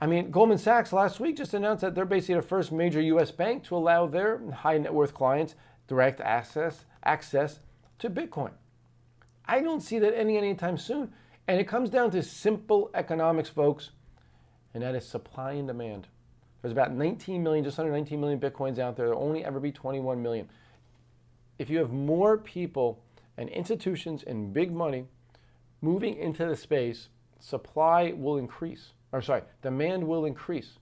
I 0.00 0.08
mean, 0.08 0.32
Goldman 0.32 0.58
Sachs 0.58 0.92
last 0.92 1.20
week 1.20 1.36
just 1.36 1.54
announced 1.54 1.82
that 1.82 1.94
they're 1.94 2.04
basically 2.04 2.34
the 2.34 2.42
first 2.42 2.72
major 2.72 3.00
US 3.00 3.30
bank 3.30 3.62
to 3.66 3.76
allow 3.76 4.08
their 4.08 4.40
high 4.50 4.78
net 4.78 4.92
worth 4.92 5.14
clients 5.14 5.54
direct 5.86 6.20
access 6.20 6.84
access 7.04 7.60
to 8.00 8.10
Bitcoin. 8.10 8.50
I 9.46 9.60
don't 9.60 9.82
see 9.82 10.00
that 10.00 10.18
any 10.18 10.36
anytime 10.36 10.78
soon. 10.78 11.12
And 11.46 11.60
it 11.60 11.68
comes 11.68 11.90
down 11.90 12.10
to 12.10 12.24
simple 12.24 12.90
economics, 12.92 13.50
folks, 13.50 13.90
and 14.74 14.82
that 14.82 14.96
is 14.96 15.06
supply 15.06 15.52
and 15.52 15.68
demand. 15.68 16.08
There's 16.62 16.72
about 16.72 16.92
19 16.92 17.42
million, 17.42 17.64
just 17.64 17.78
under 17.78 17.90
19 17.90 18.20
million 18.20 18.38
Bitcoins 18.38 18.78
out 18.78 18.96
there. 18.96 19.06
There'll 19.06 19.22
only 19.22 19.44
ever 19.44 19.58
be 19.58 19.72
21 19.72 20.22
million. 20.22 20.48
If 21.58 21.68
you 21.68 21.78
have 21.78 21.90
more 21.90 22.38
people 22.38 23.02
and 23.36 23.48
institutions 23.48 24.22
and 24.24 24.52
big 24.52 24.72
money 24.72 25.06
moving 25.80 26.16
into 26.16 26.46
the 26.46 26.56
space, 26.56 27.08
supply 27.40 28.12
will 28.16 28.38
increase. 28.38 28.92
Or 29.10 29.20
sorry, 29.20 29.42
demand 29.60 30.06
will 30.06 30.24
increase. 30.24 30.78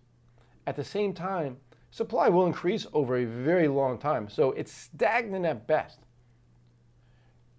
At 0.66 0.76
the 0.76 0.84
same 0.84 1.14
time, 1.14 1.56
supply 1.90 2.28
will 2.28 2.46
increase 2.46 2.86
over 2.92 3.16
a 3.16 3.24
very 3.24 3.66
long 3.66 3.98
time. 3.98 4.28
So 4.28 4.52
it's 4.52 4.72
stagnant 4.72 5.46
at 5.46 5.66
best. 5.66 6.00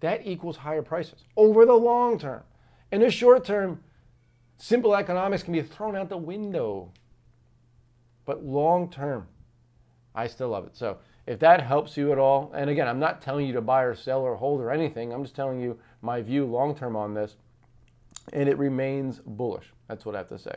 That 0.00 0.26
equals 0.26 0.56
higher 0.58 0.82
prices 0.82 1.24
over 1.36 1.66
the 1.66 1.74
long 1.74 2.18
term. 2.18 2.42
In 2.90 3.00
the 3.00 3.10
short 3.10 3.44
term, 3.44 3.82
simple 4.56 4.94
economics 4.94 5.42
can 5.42 5.52
be 5.52 5.62
thrown 5.62 5.96
out 5.96 6.08
the 6.08 6.16
window. 6.16 6.92
But 8.24 8.44
long 8.44 8.90
term, 8.90 9.26
I 10.14 10.26
still 10.26 10.50
love 10.50 10.66
it. 10.66 10.76
So 10.76 10.98
if 11.26 11.38
that 11.40 11.60
helps 11.60 11.96
you 11.96 12.12
at 12.12 12.18
all, 12.18 12.52
and 12.54 12.68
again, 12.68 12.88
I'm 12.88 12.98
not 12.98 13.22
telling 13.22 13.46
you 13.46 13.52
to 13.54 13.60
buy 13.60 13.82
or 13.82 13.94
sell 13.94 14.20
or 14.20 14.36
hold 14.36 14.60
or 14.60 14.70
anything, 14.70 15.12
I'm 15.12 15.22
just 15.22 15.36
telling 15.36 15.60
you 15.60 15.78
my 16.02 16.20
view 16.20 16.44
long 16.44 16.74
term 16.74 16.96
on 16.96 17.14
this, 17.14 17.36
and 18.32 18.48
it 18.48 18.58
remains 18.58 19.20
bullish. 19.24 19.72
That's 19.88 20.04
what 20.04 20.14
I 20.14 20.18
have 20.18 20.28
to 20.28 20.38
say. 20.38 20.54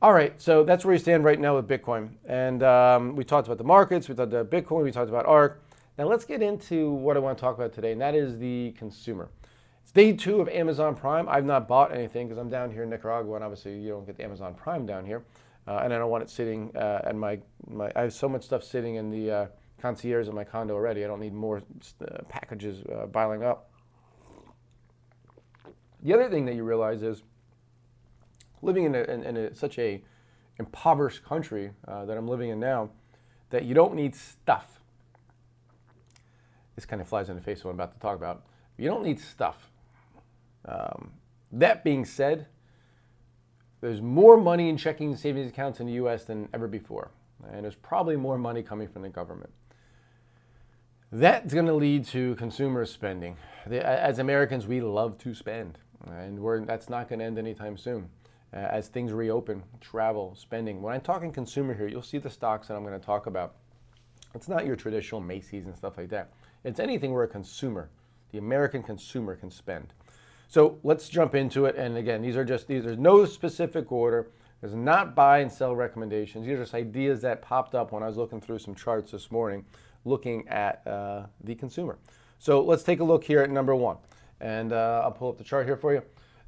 All 0.00 0.12
right, 0.12 0.40
so 0.40 0.64
that's 0.64 0.84
where 0.84 0.92
we 0.92 0.98
stand 0.98 1.24
right 1.24 1.38
now 1.38 1.54
with 1.54 1.68
Bitcoin. 1.68 2.10
And 2.26 2.62
um, 2.64 3.14
we 3.14 3.22
talked 3.24 3.46
about 3.46 3.58
the 3.58 3.64
markets, 3.64 4.08
we 4.08 4.14
talked 4.14 4.32
about 4.32 4.50
Bitcoin, 4.50 4.82
we 4.82 4.90
talked 4.90 5.08
about 5.08 5.26
ARK. 5.26 5.62
Now 5.96 6.06
let's 6.06 6.24
get 6.24 6.42
into 6.42 6.90
what 6.90 7.16
I 7.16 7.20
want 7.20 7.38
to 7.38 7.40
talk 7.40 7.54
about 7.54 7.72
today, 7.72 7.92
and 7.92 8.00
that 8.00 8.14
is 8.14 8.38
the 8.38 8.74
consumer. 8.76 9.28
It's 9.82 9.92
day 9.92 10.12
two 10.12 10.40
of 10.40 10.48
Amazon 10.48 10.94
Prime. 10.94 11.28
I've 11.28 11.44
not 11.44 11.68
bought 11.68 11.94
anything 11.94 12.26
because 12.26 12.38
I'm 12.38 12.48
down 12.48 12.70
here 12.70 12.82
in 12.82 12.90
Nicaragua, 12.90 13.36
and 13.36 13.44
obviously 13.44 13.78
you 13.78 13.90
don't 13.90 14.04
get 14.04 14.16
the 14.16 14.24
Amazon 14.24 14.54
Prime 14.54 14.86
down 14.86 15.06
here. 15.06 15.22
Uh, 15.66 15.80
and 15.84 15.94
I 15.94 15.98
don't 15.98 16.10
want 16.10 16.24
it 16.24 16.30
sitting 16.30 16.70
uh, 16.76 17.02
at 17.04 17.14
my, 17.14 17.38
my, 17.68 17.90
I 17.94 18.02
have 18.02 18.12
so 18.12 18.28
much 18.28 18.44
stuff 18.44 18.64
sitting 18.64 18.96
in 18.96 19.10
the 19.10 19.30
uh, 19.30 19.46
concierge 19.80 20.28
in 20.28 20.34
my 20.34 20.44
condo 20.44 20.74
already. 20.74 21.04
I 21.04 21.06
don't 21.06 21.20
need 21.20 21.34
more 21.34 21.62
packages 22.28 22.82
piling 23.12 23.44
up. 23.44 23.70
The 26.02 26.12
other 26.14 26.28
thing 26.28 26.46
that 26.46 26.54
you 26.56 26.64
realize 26.64 27.02
is 27.02 27.22
living 28.60 28.84
in, 28.84 28.94
a, 28.94 29.02
in, 29.02 29.22
in 29.22 29.36
a, 29.36 29.54
such 29.54 29.78
a 29.78 30.02
impoverished 30.58 31.24
country 31.24 31.70
uh, 31.86 32.04
that 32.06 32.16
I'm 32.16 32.26
living 32.26 32.50
in 32.50 32.60
now, 32.60 32.90
that 33.50 33.64
you 33.64 33.74
don't 33.74 33.94
need 33.94 34.14
stuff. 34.14 34.80
This 36.74 36.86
kind 36.86 37.00
of 37.02 37.08
flies 37.08 37.28
in 37.28 37.36
the 37.36 37.42
face 37.42 37.60
of 37.60 37.66
what 37.66 37.70
I'm 37.72 37.76
about 37.76 37.94
to 37.94 38.00
talk 38.00 38.16
about. 38.16 38.44
You 38.78 38.88
don't 38.88 39.04
need 39.04 39.20
stuff. 39.20 39.70
Um, 40.64 41.12
that 41.52 41.84
being 41.84 42.04
said, 42.04 42.46
there's 43.82 44.00
more 44.00 44.36
money 44.36 44.68
in 44.70 44.76
checking 44.78 45.10
and 45.10 45.18
savings 45.18 45.50
accounts 45.50 45.80
in 45.80 45.86
the 45.86 45.94
US 45.94 46.24
than 46.24 46.48
ever 46.54 46.68
before. 46.68 47.10
And 47.52 47.64
there's 47.64 47.74
probably 47.74 48.16
more 48.16 48.38
money 48.38 48.62
coming 48.62 48.88
from 48.88 49.02
the 49.02 49.08
government. 49.08 49.50
That's 51.10 51.52
going 51.52 51.66
to 51.66 51.74
lead 51.74 52.06
to 52.06 52.36
consumer 52.36 52.86
spending. 52.86 53.36
As 53.70 54.20
Americans, 54.20 54.66
we 54.66 54.80
love 54.80 55.18
to 55.18 55.34
spend, 55.34 55.78
and 56.06 56.66
that's 56.66 56.88
not 56.88 57.08
going 57.08 57.18
to 57.18 57.24
end 57.24 57.38
anytime 57.38 57.76
soon. 57.76 58.08
Uh, 58.54 58.58
as 58.58 58.88
things 58.88 59.12
reopen, 59.12 59.62
travel, 59.80 60.34
spending. 60.34 60.80
When 60.80 60.94
I'm 60.94 61.00
talking 61.00 61.32
consumer 61.32 61.74
here, 61.74 61.88
you'll 61.88 62.02
see 62.02 62.18
the 62.18 62.30
stocks 62.30 62.68
that 62.68 62.76
I'm 62.76 62.84
going 62.84 62.98
to 62.98 63.04
talk 63.04 63.26
about. 63.26 63.56
It's 64.34 64.48
not 64.48 64.66
your 64.66 64.76
traditional 64.76 65.20
Macy's 65.20 65.66
and 65.66 65.76
stuff 65.76 65.96
like 65.96 66.10
that. 66.10 66.32
It's 66.62 66.78
anything 66.78 67.12
where 67.12 67.24
a 67.24 67.28
consumer, 67.28 67.90
the 68.30 68.38
American 68.38 68.82
consumer, 68.82 69.36
can 69.36 69.50
spend. 69.50 69.92
So 70.52 70.78
let's 70.82 71.08
jump 71.08 71.34
into 71.34 71.64
it. 71.64 71.76
And 71.76 71.96
again, 71.96 72.20
these 72.20 72.36
are 72.36 72.44
just 72.44 72.68
these. 72.68 72.84
There's 72.84 72.98
no 72.98 73.24
specific 73.24 73.90
order. 73.90 74.28
There's 74.60 74.74
not 74.74 75.14
buy 75.14 75.38
and 75.38 75.50
sell 75.50 75.74
recommendations. 75.74 76.44
These 76.44 76.56
are 76.56 76.62
just 76.64 76.74
ideas 76.74 77.22
that 77.22 77.40
popped 77.40 77.74
up 77.74 77.90
when 77.90 78.02
I 78.02 78.06
was 78.06 78.18
looking 78.18 78.38
through 78.38 78.58
some 78.58 78.74
charts 78.74 79.12
this 79.12 79.30
morning 79.30 79.64
looking 80.04 80.46
at 80.48 80.86
uh, 80.86 81.22
the 81.42 81.54
consumer. 81.54 81.96
So 82.38 82.60
let's 82.60 82.82
take 82.82 83.00
a 83.00 83.04
look 83.04 83.24
here 83.24 83.40
at 83.40 83.48
number 83.48 83.74
one. 83.74 83.96
And 84.42 84.74
uh, 84.74 85.00
I'll 85.02 85.12
pull 85.12 85.30
up 85.30 85.38
the 85.38 85.44
chart 85.44 85.64
here 85.64 85.78
for 85.78 85.94
you. 85.94 86.02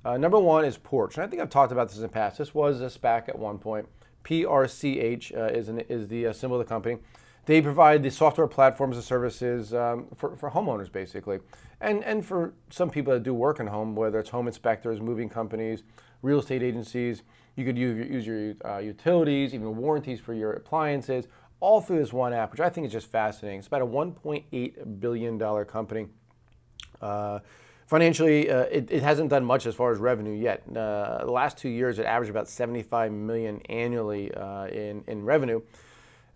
Uh, 0.04 0.18
number 0.18 0.38
one 0.38 0.66
is 0.66 0.76
Porch. 0.76 1.16
And 1.16 1.24
I 1.24 1.26
think 1.26 1.40
I've 1.40 1.48
talked 1.48 1.72
about 1.72 1.88
this 1.88 1.96
in 1.96 2.02
the 2.02 2.08
past. 2.10 2.36
This 2.36 2.54
was 2.54 2.82
a 2.82 2.90
SPAC 2.90 3.30
at 3.30 3.38
one 3.38 3.56
point. 3.56 3.88
PRCH 4.24 5.34
uh, 5.34 5.44
is, 5.46 5.70
an, 5.70 5.80
is 5.88 6.08
the 6.08 6.26
uh, 6.26 6.34
symbol 6.34 6.60
of 6.60 6.66
the 6.66 6.68
company. 6.68 6.98
They 7.46 7.60
provide 7.60 8.02
the 8.02 8.10
software 8.10 8.46
platforms 8.46 8.96
and 8.96 9.04
services 9.04 9.74
um, 9.74 10.06
for, 10.16 10.36
for 10.36 10.50
homeowners, 10.50 10.90
basically, 10.90 11.40
and, 11.80 12.02
and 12.04 12.24
for 12.24 12.54
some 12.70 12.88
people 12.88 13.12
that 13.12 13.22
do 13.22 13.34
work 13.34 13.60
in 13.60 13.66
home, 13.66 13.94
whether 13.94 14.18
it's 14.18 14.30
home 14.30 14.46
inspectors, 14.46 15.00
moving 15.00 15.28
companies, 15.28 15.82
real 16.22 16.38
estate 16.38 16.62
agencies. 16.62 17.22
You 17.56 17.64
could 17.64 17.78
use, 17.78 18.10
use 18.10 18.26
your 18.26 18.54
uh, 18.64 18.78
utilities, 18.78 19.54
even 19.54 19.76
warranties 19.76 20.20
for 20.20 20.34
your 20.34 20.54
appliances, 20.54 21.26
all 21.60 21.80
through 21.80 21.98
this 21.98 22.12
one 22.12 22.32
app, 22.32 22.50
which 22.50 22.60
I 22.60 22.68
think 22.68 22.86
is 22.86 22.92
just 22.92 23.10
fascinating. 23.10 23.58
It's 23.58 23.68
about 23.68 23.82
a 23.82 23.86
$1.8 23.86 25.00
billion 25.00 25.64
company. 25.66 26.08
Uh, 27.00 27.40
financially, 27.86 28.50
uh, 28.50 28.62
it, 28.62 28.90
it, 28.90 29.02
hasn't 29.02 29.30
done 29.30 29.44
much 29.44 29.66
as 29.66 29.74
far 29.74 29.92
as 29.92 29.98
revenue 29.98 30.32
yet. 30.32 30.62
Uh, 30.68 31.24
the 31.24 31.30
last 31.30 31.58
two 31.58 31.68
years, 31.68 31.98
it 31.98 32.06
averaged 32.06 32.30
about 32.30 32.48
75 32.48 33.12
million 33.12 33.60
annually 33.68 34.32
uh, 34.34 34.66
in, 34.66 35.04
in 35.06 35.24
revenue. 35.24 35.60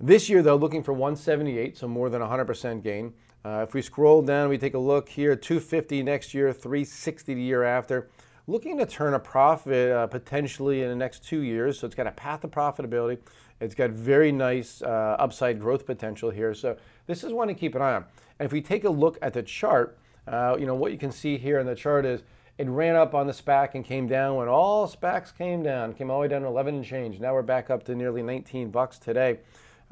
This 0.00 0.28
year, 0.28 0.42
though, 0.42 0.54
looking 0.54 0.84
for 0.84 0.92
178, 0.92 1.76
so 1.76 1.88
more 1.88 2.08
than 2.08 2.22
100% 2.22 2.84
gain. 2.84 3.14
Uh, 3.44 3.64
if 3.66 3.74
we 3.74 3.82
scroll 3.82 4.22
down, 4.22 4.48
we 4.48 4.56
take 4.56 4.74
a 4.74 4.78
look 4.78 5.08
here, 5.08 5.34
250 5.34 6.04
next 6.04 6.32
year, 6.32 6.52
360 6.52 7.34
the 7.34 7.42
year 7.42 7.64
after. 7.64 8.08
Looking 8.46 8.78
to 8.78 8.86
turn 8.86 9.14
a 9.14 9.18
profit 9.18 9.90
uh, 9.90 10.06
potentially 10.06 10.82
in 10.82 10.88
the 10.88 10.94
next 10.94 11.24
two 11.24 11.40
years, 11.40 11.80
so 11.80 11.86
it's 11.86 11.96
got 11.96 12.06
a 12.06 12.12
path 12.12 12.42
to 12.42 12.48
profitability. 12.48 13.18
It's 13.60 13.74
got 13.74 13.90
very 13.90 14.30
nice 14.30 14.82
uh, 14.82 15.16
upside 15.18 15.58
growth 15.58 15.84
potential 15.84 16.30
here. 16.30 16.54
So 16.54 16.76
this 17.08 17.24
is 17.24 17.32
one 17.32 17.48
to 17.48 17.54
keep 17.54 17.74
an 17.74 17.82
eye 17.82 17.94
on. 17.94 18.04
And 18.38 18.46
if 18.46 18.52
we 18.52 18.60
take 18.60 18.84
a 18.84 18.90
look 18.90 19.18
at 19.20 19.32
the 19.32 19.42
chart, 19.42 19.98
uh, 20.28 20.56
you 20.60 20.66
know 20.66 20.76
what 20.76 20.92
you 20.92 20.98
can 20.98 21.10
see 21.10 21.36
here 21.36 21.58
in 21.58 21.66
the 21.66 21.74
chart 21.74 22.06
is 22.06 22.22
it 22.56 22.68
ran 22.68 22.94
up 22.94 23.14
on 23.14 23.26
the 23.26 23.32
SPAC 23.32 23.74
and 23.74 23.84
came 23.84 24.06
down 24.06 24.36
when 24.36 24.46
all 24.46 24.86
SPACs 24.86 25.36
came 25.36 25.64
down, 25.64 25.92
came 25.92 26.08
all 26.08 26.18
the 26.18 26.22
way 26.22 26.28
down 26.28 26.42
to 26.42 26.48
11 26.48 26.76
and 26.76 26.84
change. 26.84 27.18
Now 27.18 27.34
we're 27.34 27.42
back 27.42 27.68
up 27.68 27.82
to 27.84 27.96
nearly 27.96 28.22
19 28.22 28.70
bucks 28.70 28.98
today. 28.98 29.40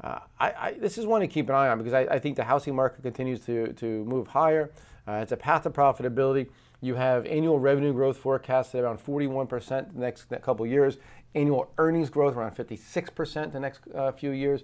Uh, 0.01 0.19
I, 0.39 0.75
this 0.79 0.97
is 0.97 1.07
one 1.07 1.21
to 1.21 1.27
keep 1.27 1.49
an 1.49 1.55
eye 1.55 1.69
on 1.69 1.79
because 1.79 1.93
I, 1.93 2.01
I, 2.01 2.19
think 2.19 2.35
the 2.35 2.43
housing 2.43 2.75
market 2.75 3.01
continues 3.01 3.39
to, 3.41 3.73
to 3.73 4.03
move 4.05 4.27
higher. 4.27 4.71
Uh, 5.07 5.13
it's 5.13 5.31
a 5.31 5.37
path 5.37 5.63
to 5.63 5.71
profitability. 5.71 6.49
You 6.81 6.93
have 6.93 7.25
annual 7.25 7.57
revenue 7.57 7.93
growth 7.93 8.17
forecasted 8.17 8.83
around 8.83 8.99
41% 8.99 9.93
the 9.93 9.99
next 9.99 10.25
couple 10.43 10.67
years 10.67 10.97
annual 11.33 11.71
earnings 11.77 12.09
growth 12.09 12.35
around 12.35 12.55
56% 12.55 13.51
the 13.51 13.59
next 13.59 13.81
uh, 13.93 14.11
few 14.11 14.31
years. 14.31 14.61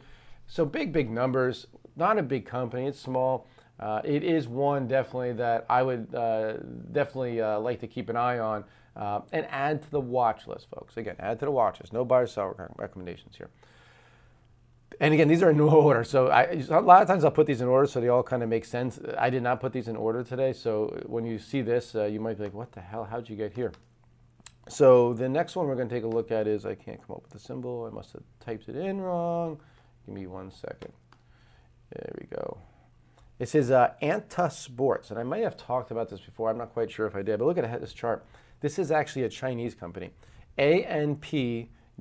So 0.48 0.66
big, 0.66 0.94
big 0.94 1.10
numbers. 1.10 1.68
Not 1.96 2.20
a 2.20 2.24
big 2.24 2.46
company. 2.46 2.88
It's 2.88 3.00
small. 3.00 3.48
Uh, 3.80 4.02
it 4.04 4.24
is 4.24 4.48
one 4.48 4.88
definitely 4.88 5.34
that 5.34 5.66
I 5.70 5.82
would 5.82 6.14
uh, 6.14 6.58
definitely 6.92 7.42
like 7.42 7.80
to 7.80 7.88
keep 7.88 8.10
an 8.10 8.16
eye 8.16 8.38
on 8.38 8.66
and 8.96 9.48
add 9.50 9.82
to 9.82 9.92
the 9.92 10.00
watch 10.00 10.48
list, 10.48 10.68
folks. 10.70 10.96
Again, 10.98 11.16
add 11.20 11.40
to 11.40 11.46
the 11.46 11.52
watch 11.52 11.80
list. 11.80 11.92
No 11.92 12.06
buy 12.06 12.22
or 12.22 12.28
sell 12.28 12.56
recommendations 12.78 13.36
here. 13.36 13.50
And 15.00 15.14
again, 15.14 15.28
these 15.28 15.42
are 15.42 15.50
in 15.50 15.58
no 15.58 15.70
order. 15.82 16.04
So 16.04 16.28
I, 16.28 16.44
a 16.70 16.80
lot 16.80 17.02
of 17.02 17.08
times 17.08 17.24
I'll 17.24 17.32
put 17.32 17.48
these 17.48 17.62
in 17.62 17.68
order 17.68 17.88
so 17.88 18.00
they 18.00 18.10
all 18.10 18.24
kind 18.24 18.44
of 18.44 18.50
make 18.50 18.66
sense. 18.66 19.00
I 19.18 19.30
did 19.30 19.44
not 19.44 19.60
put 19.60 19.74
these 19.74 19.88
in 19.88 19.96
order 19.96 20.24
today. 20.24 20.54
So 20.54 21.04
when 21.06 21.26
you 21.26 21.40
see 21.40 21.62
this, 21.62 21.96
uh, 21.96 22.06
you 22.06 22.20
might 22.20 22.38
be 22.38 22.44
like, 22.44 22.54
what 22.54 22.72
the 22.72 22.82
hell? 22.82 23.06
How'd 23.06 23.30
you 23.30 23.36
get 23.36 23.54
here? 23.54 23.72
So 24.70 25.14
the 25.14 25.28
next 25.28 25.56
one 25.56 25.68
we're 25.68 25.76
going 25.76 25.90
to 25.90 25.96
take 25.96 26.04
a 26.04 26.08
look 26.08 26.32
at 26.32 26.48
is 26.48 26.66
I 26.66 26.76
can't 26.76 27.00
come 27.06 27.18
up 27.18 27.24
with 27.24 27.32
the 27.32 27.40
symbol. 27.40 27.90
I 27.92 27.94
must 27.94 28.14
have 28.14 28.24
typed 28.40 28.70
it 28.70 28.76
in 28.76 29.02
wrong. 29.02 29.60
Give 30.06 30.16
me 30.16 30.28
one 30.28 30.52
second. 30.52 30.94
There 31.92 32.14
we 32.20 32.28
go. 32.28 32.58
This 33.40 33.56
is 33.56 33.72
uh, 33.72 33.94
Anta 34.02 34.52
Sports, 34.52 35.10
and 35.10 35.20
I 35.20 35.24
might 35.24 35.44
have 35.44 35.58
talked 35.58 35.92
about 35.92 36.10
this 36.10 36.22
before. 36.22 36.50
I'm 36.50 36.58
not 36.58 36.72
quite 36.72 36.90
sure 36.90 37.06
if 37.08 37.16
I 37.16 37.22
did, 37.22 37.40
but 37.40 37.46
look 37.46 37.58
at 37.58 37.82
this 37.82 37.94
chart. 37.94 38.26
This 38.62 38.80
is 38.80 38.92
actually 38.92 39.24
a 39.24 39.30
Chinese 39.30 39.76
company. 39.76 40.12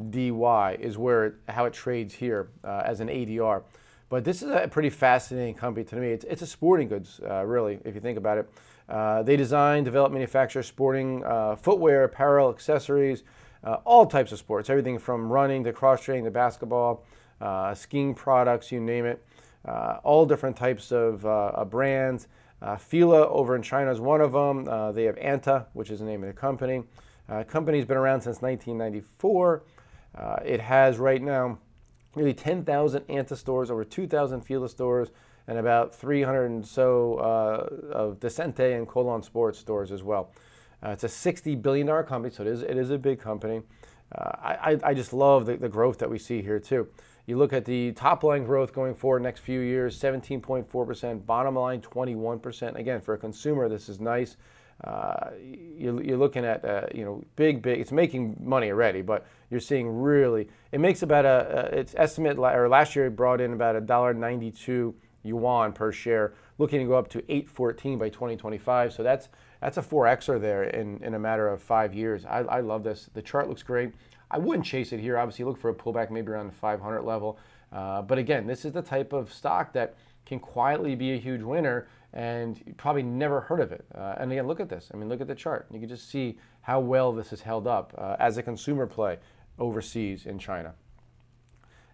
ANPDY 0.00 0.80
is 0.80 0.98
where 0.98 1.26
it, 1.26 1.34
how 1.48 1.64
it 1.64 1.72
trades 1.72 2.14
here 2.14 2.48
uh, 2.64 2.82
as 2.84 3.00
an 3.00 3.08
ADR. 3.08 3.62
But 4.08 4.24
this 4.24 4.42
is 4.42 4.50
a 4.50 4.68
pretty 4.68 4.90
fascinating 4.90 5.54
company 5.54 5.84
to 5.86 5.96
me. 5.96 6.08
It's, 6.08 6.24
it's 6.24 6.42
a 6.42 6.46
sporting 6.46 6.88
goods, 6.88 7.20
uh, 7.28 7.44
really, 7.44 7.78
if 7.84 7.94
you 7.94 8.00
think 8.00 8.18
about 8.18 8.38
it. 8.38 8.50
Uh, 8.88 9.22
they 9.22 9.36
design, 9.36 9.84
develop, 9.84 10.12
manufacture 10.12 10.62
sporting 10.62 11.24
uh, 11.24 11.56
footwear, 11.56 12.04
apparel, 12.04 12.50
accessories, 12.50 13.22
uh, 13.64 13.78
all 13.84 14.04
types 14.04 14.32
of 14.32 14.38
sports, 14.38 14.68
everything 14.68 14.98
from 14.98 15.32
running 15.32 15.64
to 15.64 15.72
cross 15.72 16.02
training 16.02 16.24
to 16.24 16.30
basketball, 16.30 17.06
uh, 17.40 17.74
skiing 17.74 18.14
products, 18.14 18.70
you 18.70 18.80
name 18.80 19.06
it. 19.06 19.24
All 20.04 20.26
different 20.26 20.56
types 20.56 20.92
of 20.92 21.70
brands. 21.70 22.28
Fila 22.78 23.28
over 23.28 23.56
in 23.56 23.62
China 23.62 23.90
is 23.90 24.00
one 24.00 24.20
of 24.20 24.32
them. 24.32 24.64
they 24.94 25.04
have 25.04 25.16
Anta, 25.16 25.66
which 25.72 25.90
is 25.90 26.00
the 26.00 26.04
name 26.04 26.22
of 26.22 26.26
the 26.26 26.38
company. 26.38 26.82
Company's 27.48 27.84
been 27.84 27.96
around 27.96 28.20
since 28.20 28.42
1994. 28.42 29.62
It 30.44 30.60
has 30.60 30.98
right 30.98 31.22
now 31.22 31.58
nearly 32.16 32.34
10,000 32.34 33.02
Anta 33.08 33.36
stores, 33.36 33.70
over 33.70 33.84
2,000 33.84 34.40
Fila 34.42 34.68
stores, 34.68 35.08
and 35.48 35.58
about 35.58 35.94
300 35.94 36.46
and 36.46 36.66
so 36.66 37.16
uh, 37.16 37.92
of 37.92 38.20
Descente 38.20 38.76
and 38.76 38.86
Kolon 38.86 39.24
Sports 39.24 39.58
stores 39.58 39.90
as 39.90 40.02
well. 40.02 40.30
Uh, 40.84 40.90
it's 40.90 41.04
a 41.04 41.08
$60 41.08 41.60
billion 41.60 41.86
company, 42.04 42.32
so 42.32 42.42
it 42.42 42.48
is, 42.48 42.62
it 42.62 42.76
is 42.76 42.90
a 42.90 42.98
big 42.98 43.20
company. 43.20 43.62
Uh, 44.14 44.30
I, 44.42 44.78
I 44.84 44.94
just 44.94 45.12
love 45.12 45.46
the, 45.46 45.56
the 45.56 45.68
growth 45.68 45.98
that 45.98 46.10
we 46.10 46.18
see 46.18 46.42
here, 46.42 46.58
too. 46.58 46.88
You 47.26 47.38
look 47.38 47.52
at 47.52 47.64
the 47.64 47.92
top 47.92 48.24
line 48.24 48.44
growth 48.44 48.72
going 48.72 48.94
forward 48.94 49.22
next 49.22 49.40
few 49.40 49.60
years 49.60 49.98
17.4%, 49.98 51.24
bottom 51.24 51.54
line 51.54 51.80
21%. 51.80 52.74
Again, 52.74 53.00
for 53.00 53.14
a 53.14 53.18
consumer, 53.18 53.68
this 53.68 53.88
is 53.88 54.00
nice. 54.00 54.36
Uh, 54.84 55.30
you're, 55.76 56.02
you're, 56.02 56.18
looking 56.18 56.44
at 56.44 56.64
uh, 56.64 56.86
you 56.92 57.04
know 57.04 57.22
big 57.36 57.62
big 57.62 57.78
it's 57.78 57.92
making 57.92 58.36
money 58.40 58.68
already 58.68 59.00
but 59.00 59.24
you're 59.48 59.60
seeing 59.60 59.88
really 59.88 60.48
it 60.72 60.80
makes 60.80 61.02
about 61.02 61.24
a, 61.24 61.70
a 61.72 61.78
its 61.78 61.94
estimate 61.96 62.36
or 62.36 62.68
last 62.68 62.96
year 62.96 63.06
it 63.06 63.14
brought 63.14 63.40
in 63.40 63.52
about 63.52 63.76
a 63.76 63.80
dollar 63.80 64.12
92 64.12 64.92
yuan 65.22 65.72
per 65.72 65.92
share 65.92 66.34
looking 66.58 66.80
to 66.80 66.86
go 66.86 66.94
up 66.94 67.06
to 67.06 67.18
814 67.28 67.96
by 67.96 68.08
2025 68.08 68.92
so 68.92 69.04
that's 69.04 69.28
that's 69.62 69.76
a 69.76 69.82
4xer 69.82 70.40
there 70.40 70.64
in, 70.64 71.00
in 71.04 71.14
a 71.14 71.18
matter 71.20 71.48
of 71.48 71.62
five 71.62 71.94
years. 71.94 72.26
I, 72.26 72.40
I 72.40 72.60
love 72.60 72.82
this. 72.82 73.08
The 73.14 73.22
chart 73.22 73.48
looks 73.48 73.62
great. 73.62 73.92
I 74.28 74.38
wouldn't 74.38 74.66
chase 74.66 74.92
it 74.92 74.98
here. 74.98 75.16
Obviously 75.16 75.44
look 75.44 75.56
for 75.56 75.70
a 75.70 75.74
pullback 75.74 76.10
maybe 76.10 76.32
around 76.32 76.48
the 76.48 76.56
500 76.56 77.02
level. 77.02 77.38
Uh, 77.72 78.02
but 78.02 78.18
again 78.18 78.46
this 78.46 78.64
is 78.64 78.72
the 78.72 78.82
type 78.82 79.12
of 79.12 79.32
stock 79.32 79.72
that 79.72 79.94
can 80.32 80.40
quietly 80.40 80.94
be 80.94 81.12
a 81.12 81.18
huge 81.18 81.42
winner 81.42 81.86
and 82.14 82.60
you 82.66 82.74
probably 82.74 83.02
never 83.02 83.40
heard 83.40 83.60
of 83.60 83.72
it. 83.72 83.84
Uh, 83.94 84.14
and 84.18 84.30
again, 84.32 84.46
look 84.46 84.60
at 84.60 84.68
this. 84.68 84.90
I 84.92 84.96
mean, 84.96 85.08
look 85.08 85.20
at 85.20 85.26
the 85.26 85.34
chart. 85.34 85.66
You 85.70 85.80
can 85.80 85.88
just 85.88 86.10
see 86.10 86.38
how 86.62 86.80
well 86.80 87.12
this 87.12 87.30
has 87.30 87.42
held 87.42 87.66
up 87.66 87.94
uh, 87.96 88.16
as 88.18 88.36
a 88.36 88.42
consumer 88.42 88.86
play 88.86 89.18
overseas 89.58 90.26
in 90.26 90.38
China. 90.38 90.74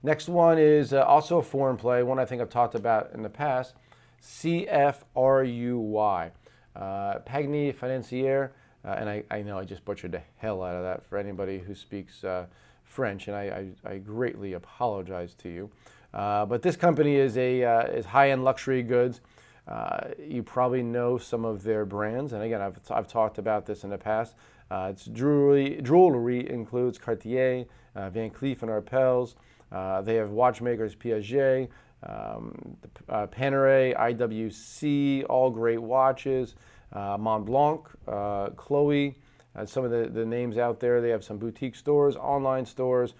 Next 0.03 0.29
one 0.29 0.59
is 0.59 0.93
uh, 0.93 1.03
also 1.03 1.39
a 1.39 1.43
foreign 1.43 1.77
play, 1.77 2.03
one 2.03 2.19
I 2.19 2.25
think 2.25 2.41
I've 2.41 2.51
talked 2.51 2.75
about 2.75 3.11
in 3.13 3.23
the 3.23 3.29
past 3.29 3.75
CFRUY. 4.23 6.31
Uh, 6.77 7.19
Pagny 7.27 7.75
Financier, 7.75 8.53
uh, 8.85 8.91
and 8.91 9.09
I, 9.09 9.25
I, 9.33 9.43
know 9.43 9.59
I 9.59 9.65
just 9.65 9.85
butchered 9.85 10.13
the 10.13 10.23
hell 10.37 10.63
out 10.63 10.77
of 10.77 10.85
that 10.85 11.05
for 11.05 11.19
anybody 11.19 11.59
who 11.59 11.75
speaks 11.75 12.23
uh, 12.23 12.47
French, 12.85 13.27
and 13.27 13.37
I, 13.37 13.73
I, 13.85 13.95
I, 13.95 13.99
greatly 13.99 14.53
apologize 14.53 15.35
to 15.39 15.49
you. 15.49 15.71
But 16.13 16.63
this 16.63 16.77
company 16.77 17.17
is, 17.17 17.37
a, 17.37 17.63
is 17.93 18.07
high 18.07 18.31
end 18.31 18.45
luxury 18.45 18.83
goods. 18.83 19.21
Uh, 19.69 20.09
you 20.19 20.43
probably 20.43 20.83
know 20.83 21.19
some 21.19 21.45
of 21.45 21.63
their 21.63 21.85
brands, 21.85 22.33
and 22.33 22.43
again, 22.43 22.63
I've, 22.63 22.79
I've 22.91 23.07
talked 23.07 23.37
about 23.37 23.67
this 23.67 23.85
in 23.85 23.91
the 23.91 23.99
past. 23.99 24.35
Uh, 24.71 24.89
it's 24.91 25.05
jewelry, 25.05 25.81
jewelry 25.83 26.49
includes 26.49 26.97
Cartier, 26.97 27.67
uh, 27.95 28.09
Van 28.09 28.31
Cleef 28.31 28.63
and 28.63 28.71
Arpels. 28.71 29.35
Uh, 29.71 30.01
they 30.01 30.15
have 30.15 30.31
watchmakers 30.31 30.95
Piaget, 30.95 31.69
um, 32.03 32.77
uh, 33.11 33.27
Panerai, 33.27 33.95
IWC, 33.95 35.27
all 35.29 35.51
great 35.51 35.81
watches. 35.81 36.55
Uh, 36.91 37.19
Montblanc, 37.19 38.57
Chloe, 38.57 39.19
some 39.67 39.85
of 39.85 39.91
the, 39.91 40.09
the 40.09 40.25
names 40.25 40.57
out 40.57 40.81
there. 40.81 41.03
They 41.03 41.11
have 41.11 41.23
some 41.23 41.37
boutique 41.37 41.77
stores, 41.77 42.17
online 42.17 42.65
stores. 42.65 43.13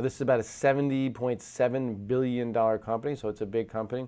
This 0.00 0.14
is 0.14 0.20
about 0.20 0.40
a 0.40 0.44
$70.7 0.44 2.06
billion 2.06 2.52
company, 2.52 3.16
so 3.16 3.28
it's 3.28 3.40
a 3.40 3.46
big 3.46 3.68
company. 3.68 4.06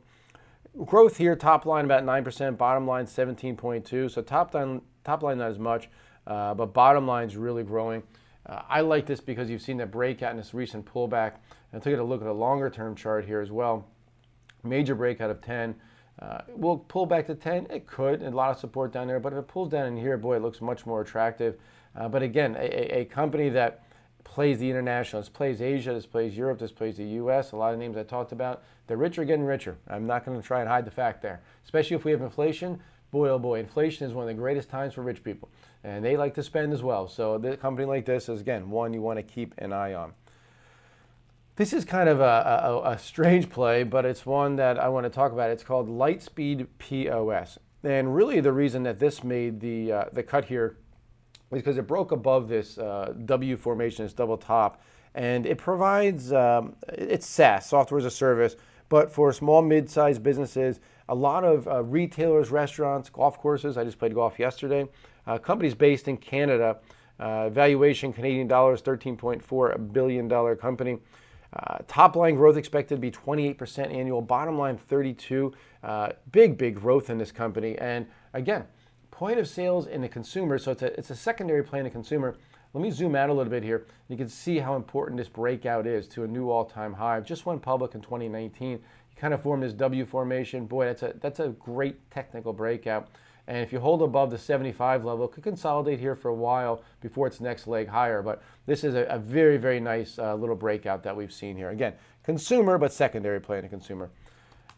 Growth 0.84 1.16
here, 1.16 1.36
top 1.36 1.66
line 1.66 1.84
about 1.84 2.04
9%, 2.04 2.56
bottom 2.56 2.86
line 2.86 3.06
17.2. 3.06 4.10
So 4.10 4.22
top 4.22 4.54
line, 4.54 4.82
top 5.04 5.22
line 5.22 5.38
not 5.38 5.50
as 5.50 5.58
much, 5.58 5.88
uh, 6.26 6.54
but 6.54 6.72
bottom 6.74 7.06
line 7.06 7.28
is 7.28 7.36
really 7.36 7.62
growing. 7.62 8.02
Uh, 8.46 8.62
I 8.68 8.80
like 8.80 9.06
this 9.06 9.20
because 9.20 9.48
you've 9.48 9.62
seen 9.62 9.76
that 9.78 9.90
breakout 9.90 10.32
in 10.32 10.36
this 10.36 10.52
recent 10.52 10.84
pullback. 10.84 11.34
And 11.72 11.82
took 11.82 11.98
a 11.98 12.02
look 12.02 12.22
at 12.22 12.28
a 12.28 12.32
longer 12.32 12.70
term 12.70 12.94
chart 12.94 13.24
here 13.24 13.40
as 13.40 13.50
well. 13.50 13.88
Major 14.62 14.94
breakout 14.94 15.28
of 15.28 15.40
10. 15.40 15.74
Uh, 16.22 16.38
will 16.48 16.78
pull 16.78 17.04
back 17.04 17.26
to 17.26 17.34
10? 17.34 17.66
It 17.68 17.88
could, 17.88 18.22
a 18.22 18.30
lot 18.30 18.50
of 18.50 18.58
support 18.58 18.92
down 18.92 19.08
there. 19.08 19.18
But 19.18 19.32
if 19.32 19.40
it 19.40 19.48
pulls 19.48 19.70
down 19.70 19.86
in 19.86 19.96
here, 19.96 20.16
boy, 20.16 20.36
it 20.36 20.42
looks 20.42 20.60
much 20.60 20.86
more 20.86 21.00
attractive. 21.00 21.56
Uh, 21.96 22.08
but 22.08 22.22
again, 22.22 22.54
a, 22.56 23.00
a 23.00 23.04
company 23.06 23.48
that 23.48 23.83
plays 24.24 24.58
the 24.58 24.68
international. 24.68 25.22
This 25.22 25.28
plays 25.28 25.62
Asia, 25.62 25.92
this 25.92 26.06
plays 26.06 26.36
Europe, 26.36 26.58
this 26.58 26.72
plays 26.72 26.96
the 26.96 27.04
US. 27.04 27.52
A 27.52 27.56
lot 27.56 27.72
of 27.72 27.78
names 27.78 27.96
I 27.96 28.02
talked 28.02 28.32
about. 28.32 28.64
The 28.86 28.96
rich 28.96 29.18
are 29.18 29.24
getting 29.24 29.44
richer. 29.44 29.76
I'm 29.88 30.06
not 30.06 30.24
going 30.24 30.40
to 30.40 30.46
try 30.46 30.60
and 30.60 30.68
hide 30.68 30.84
the 30.84 30.90
fact 30.90 31.22
there. 31.22 31.42
Especially 31.64 31.94
if 31.94 32.04
we 32.04 32.10
have 32.10 32.20
inflation. 32.20 32.80
Boy, 33.10 33.28
oh 33.28 33.38
boy, 33.38 33.60
inflation 33.60 34.08
is 34.08 34.12
one 34.12 34.24
of 34.24 34.28
the 34.28 34.40
greatest 34.40 34.68
times 34.68 34.94
for 34.94 35.02
rich 35.02 35.22
people. 35.22 35.48
And 35.84 36.04
they 36.04 36.16
like 36.16 36.34
to 36.34 36.42
spend 36.42 36.72
as 36.72 36.82
well. 36.82 37.06
So 37.06 37.34
a 37.34 37.56
company 37.56 37.86
like 37.86 38.06
this 38.06 38.28
is, 38.28 38.40
again, 38.40 38.70
one 38.70 38.92
you 38.92 39.02
want 39.02 39.18
to 39.18 39.22
keep 39.22 39.54
an 39.58 39.72
eye 39.72 39.94
on. 39.94 40.14
This 41.56 41.72
is 41.72 41.84
kind 41.84 42.08
of 42.08 42.20
a, 42.20 42.82
a, 42.84 42.90
a 42.92 42.98
strange 42.98 43.48
play, 43.48 43.84
but 43.84 44.04
it's 44.04 44.26
one 44.26 44.56
that 44.56 44.78
I 44.78 44.88
want 44.88 45.04
to 45.04 45.10
talk 45.10 45.30
about. 45.30 45.50
It's 45.50 45.62
called 45.62 45.88
Lightspeed 45.88 46.66
POS. 46.78 47.58
And 47.84 48.16
really 48.16 48.40
the 48.40 48.52
reason 48.52 48.82
that 48.84 48.98
this 48.98 49.22
made 49.22 49.60
the, 49.60 49.92
uh, 49.92 50.04
the 50.12 50.24
cut 50.24 50.46
here 50.46 50.78
because 51.54 51.78
it 51.78 51.86
broke 51.86 52.12
above 52.12 52.48
this 52.48 52.78
uh, 52.78 53.14
W 53.24 53.56
formation, 53.56 54.04
this 54.04 54.12
double 54.12 54.36
top, 54.36 54.82
and 55.14 55.46
it 55.46 55.58
provides 55.58 56.32
um, 56.32 56.74
it's 56.88 57.26
SaaS, 57.26 57.66
software 57.66 57.98
as 57.98 58.04
a 58.04 58.10
service, 58.10 58.56
but 58.88 59.10
for 59.12 59.32
small, 59.32 59.62
mid-sized 59.62 60.22
businesses, 60.22 60.80
a 61.08 61.14
lot 61.14 61.44
of 61.44 61.68
uh, 61.68 61.82
retailers, 61.82 62.50
restaurants, 62.50 63.08
golf 63.10 63.38
courses. 63.38 63.76
I 63.76 63.84
just 63.84 63.98
played 63.98 64.14
golf 64.14 64.38
yesterday. 64.38 64.88
Uh, 65.26 65.38
companies 65.38 65.74
based 65.74 66.08
in 66.08 66.16
Canada, 66.16 66.78
uh, 67.18 67.48
valuation 67.48 68.12
Canadian 68.12 68.48
dollars, 68.48 68.82
13.4 68.82 69.92
billion 69.92 70.28
dollar 70.28 70.56
company. 70.56 70.98
Uh, 71.54 71.78
top 71.86 72.16
line 72.16 72.34
growth 72.34 72.56
expected 72.56 72.96
to 72.96 73.00
be 73.00 73.10
28% 73.10 73.94
annual. 73.94 74.20
Bottom 74.20 74.58
line 74.58 74.76
32. 74.76 75.52
Uh, 75.82 76.08
big, 76.32 76.58
big 76.58 76.74
growth 76.74 77.10
in 77.10 77.18
this 77.18 77.30
company. 77.30 77.78
And 77.78 78.06
again, 78.32 78.64
point 79.14 79.38
of 79.38 79.46
sales 79.46 79.86
in 79.86 80.02
the 80.02 80.08
consumer. 80.08 80.58
So 80.58 80.72
it's 80.72 80.82
a, 80.82 80.98
it's 80.98 81.10
a 81.10 81.14
secondary 81.14 81.64
in 81.72 81.84
the 81.84 81.90
consumer. 81.90 82.36
Let 82.72 82.82
me 82.82 82.90
zoom 82.90 83.14
out 83.14 83.30
a 83.30 83.32
little 83.32 83.50
bit 83.50 83.62
here. 83.62 83.86
You 84.08 84.16
can 84.16 84.28
see 84.28 84.58
how 84.58 84.74
important 84.74 85.18
this 85.18 85.28
breakout 85.28 85.86
is 85.86 86.08
to 86.08 86.24
a 86.24 86.26
new 86.26 86.50
all-time 86.50 86.94
high. 86.94 87.20
just 87.20 87.46
went 87.46 87.62
public 87.62 87.94
in 87.94 88.00
2019. 88.00 88.70
You 88.70 88.80
kind 89.16 89.32
of 89.32 89.40
formed 89.40 89.62
this 89.62 89.72
W 89.74 90.04
formation. 90.04 90.66
Boy, 90.66 90.86
that's 90.86 91.04
a 91.04 91.14
that's 91.20 91.38
a 91.38 91.50
great 91.50 92.10
technical 92.10 92.52
breakout. 92.52 93.08
And 93.46 93.58
if 93.58 93.72
you 93.72 93.78
hold 93.78 94.02
above 94.02 94.30
the 94.30 94.38
75 94.38 95.04
level, 95.04 95.26
it 95.26 95.32
could 95.32 95.44
consolidate 95.44 96.00
here 96.00 96.16
for 96.16 96.30
a 96.30 96.34
while 96.34 96.82
before 97.00 97.28
its 97.28 97.40
next 97.40 97.68
leg 97.68 97.86
higher. 97.86 98.20
But 98.22 98.42
this 98.66 98.82
is 98.82 98.96
a, 98.96 99.04
a 99.04 99.18
very, 99.18 99.58
very 99.58 99.78
nice 99.78 100.18
uh, 100.18 100.34
little 100.34 100.56
breakout 100.56 101.04
that 101.04 101.14
we've 101.14 101.32
seen 101.32 101.56
here. 101.56 101.70
Again, 101.70 101.92
consumer, 102.24 102.78
but 102.78 102.92
secondary 102.92 103.40
play 103.40 103.58
in 103.58 103.68
consumer. 103.68 104.10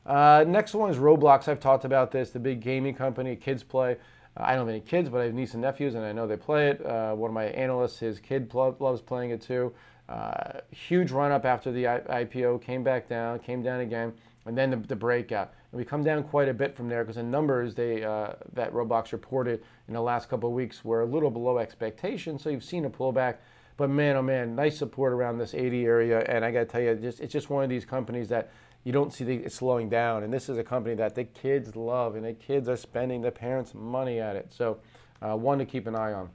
Uh, 0.05 0.45
next 0.47 0.75
one 0.75 0.91
is 0.91 0.99
Roblox. 0.99 1.49
I've 1.49 1.61
talked 1.61 1.85
about 1.85 2.11
this, 2.13 2.31
the 2.31 2.39
big 2.39 2.61
gaming 2.61 2.95
company, 2.95 3.37
kids 3.37 3.63
play. 3.63 3.97
I 4.37 4.51
don't 4.55 4.67
have 4.67 4.69
any 4.69 4.81
kids, 4.81 5.09
but 5.09 5.21
I 5.21 5.25
have 5.25 5.35
nieces 5.35 5.55
and 5.55 5.63
nephews, 5.63 5.95
and 5.95 6.05
I 6.05 6.13
know 6.13 6.27
they 6.27 6.37
play 6.37 6.69
it. 6.69 6.85
Uh, 6.85 7.15
one 7.15 7.31
of 7.31 7.35
my 7.35 7.45
analysts, 7.45 7.99
his 7.99 8.21
kid 8.21 8.51
pl- 8.51 8.77
loves 8.79 9.01
playing 9.01 9.31
it 9.31 9.41
too. 9.41 9.73
Uh, 10.09 10.61
huge 10.71 11.11
run 11.11 11.33
up 11.33 11.45
after 11.45 11.73
the 11.73 11.87
I- 11.89 12.25
IPO, 12.25 12.63
came 12.63 12.85
back 12.85 13.09
down, 13.09 13.39
came 13.39 13.63
down 13.63 13.81
again, 13.81 14.13
and 14.45 14.57
then 14.57 14.71
the, 14.71 14.77
the 14.77 14.97
breakout. 14.97 15.53
And 15.73 15.79
we 15.79 15.85
come 15.85 16.05
down 16.05 16.23
quite 16.23 16.49
a 16.49 16.55
bit 16.55 16.77
from 16.77 16.89
there 16.89 17.03
because 17.03 17.17
the 17.17 17.23
numbers 17.23 17.75
they 17.75 18.05
uh, 18.05 18.35
that 18.53 18.73
Roblox 18.73 19.13
reported 19.13 19.63
in 19.89 19.95
the 19.95 20.01
last 20.01 20.29
couple 20.29 20.49
of 20.49 20.55
weeks 20.55 20.85
were 20.85 21.01
a 21.01 21.07
little 21.07 21.31
below 21.31 21.59
expectation. 21.59 22.39
So 22.39 22.51
you've 22.51 22.65
seen 22.65 22.85
a 22.85 22.91
pullback. 22.91 23.37
But 23.77 23.91
man, 23.91 24.17
oh 24.17 24.23
man, 24.23 24.55
nice 24.55 24.79
support 24.79 25.13
around 25.13 25.39
this 25.39 25.55
80 25.55 25.85
area. 25.85 26.21
And 26.21 26.45
I 26.45 26.51
got 26.51 26.61
to 26.61 26.65
tell 26.67 26.81
you, 26.81 26.95
just, 26.95 27.21
it's 27.21 27.33
just 27.33 27.51
one 27.51 27.63
of 27.63 27.69
these 27.69 27.85
companies 27.85 28.29
that 28.29 28.51
you 28.87 28.93
don't 28.93 29.13
see 29.13 29.25
it 29.25 29.51
slowing 29.51 29.89
down. 29.89 30.23
And 30.23 30.33
this 30.33 30.49
is 30.49 30.59
a 30.59 30.63
company 30.63 30.95
that 30.95 31.17
the 31.17 31.25
kids 31.25 31.75
love, 31.75 32.15
and 32.15 32.25
the 32.25 32.35
kids 32.35 32.69
are 32.69 32.77
spending 32.77 33.21
the 33.21 33.33
parents' 33.33 33.75
money 33.75 34.21
at 34.21 34.37
it. 34.37 34.55
So, 34.55 34.79
uh, 35.21 35.37
one 35.37 35.59
to 35.59 35.65
keep 35.65 35.89
an 35.89 35.97
eye 35.97 36.13
on. 36.13 36.31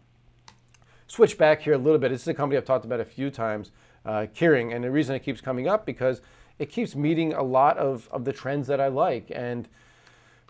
Switch 1.07 1.37
back 1.37 1.61
here 1.61 1.75
a 1.75 1.77
little 1.77 1.97
bit. 1.97 2.11
This 2.11 2.23
is 2.23 2.27
a 2.27 2.33
company 2.33 2.57
I've 2.57 2.65
talked 2.65 2.83
about 2.83 2.99
a 2.99 3.05
few 3.05 3.29
times, 3.29 3.71
uh, 4.05 4.27
and 4.41 4.83
the 4.83 4.91
reason 4.91 5.15
it 5.15 5.23
keeps 5.23 5.39
coming 5.39 5.69
up 5.69 5.85
because 5.85 6.19
it 6.59 6.65
keeps 6.69 6.93
meeting 6.93 7.31
a 7.31 7.41
lot 7.41 7.77
of, 7.77 8.09
of 8.11 8.25
the 8.25 8.33
trends 8.33 8.67
that 8.67 8.81
I 8.81 8.89
like. 8.89 9.31
And 9.33 9.69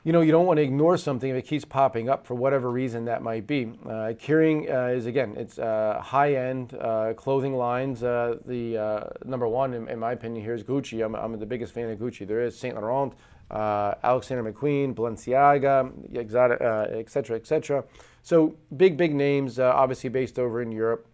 you 0.03 0.11
know, 0.11 0.21
you 0.21 0.31
don't 0.31 0.47
want 0.47 0.57
to 0.57 0.63
ignore 0.63 0.97
something 0.97 1.29
if 1.29 1.35
it 1.35 1.47
keeps 1.47 1.63
popping 1.63 2.09
up 2.09 2.25
for 2.25 2.33
whatever 2.33 2.71
reason 2.71 3.05
that 3.05 3.21
might 3.21 3.45
be. 3.45 3.71
Uh, 3.85 4.13
Kering 4.17 4.67
uh, 4.67 4.95
is 4.95 5.05
again, 5.05 5.35
it's 5.37 5.59
uh, 5.59 6.01
high-end 6.03 6.73
uh, 6.73 7.13
clothing 7.15 7.53
lines. 7.53 8.01
Uh, 8.01 8.37
the 8.45 8.77
uh, 8.77 9.09
number 9.25 9.47
one, 9.47 9.75
in, 9.75 9.87
in, 9.87 9.99
my 9.99 10.13
opinion, 10.13 10.43
here 10.43 10.55
is 10.55 10.63
Gucci. 10.63 11.05
I'm, 11.05 11.15
I'm, 11.15 11.37
the 11.37 11.45
biggest 11.45 11.73
fan 11.73 11.87
of 11.89 11.99
Gucci. 11.99 12.25
There 12.25 12.41
is 12.41 12.57
Saint 12.57 12.75
Laurent, 12.75 13.13
Alexander 13.51 14.51
McQueen, 14.51 14.95
Balenciaga, 14.95 15.91
etc., 16.15 17.35
etc. 17.35 17.83
So 18.23 18.55
big, 18.75 18.97
big 18.97 19.13
names, 19.13 19.59
obviously 19.59 20.09
based 20.09 20.39
over 20.39 20.63
in 20.63 20.71
Europe. 20.71 21.05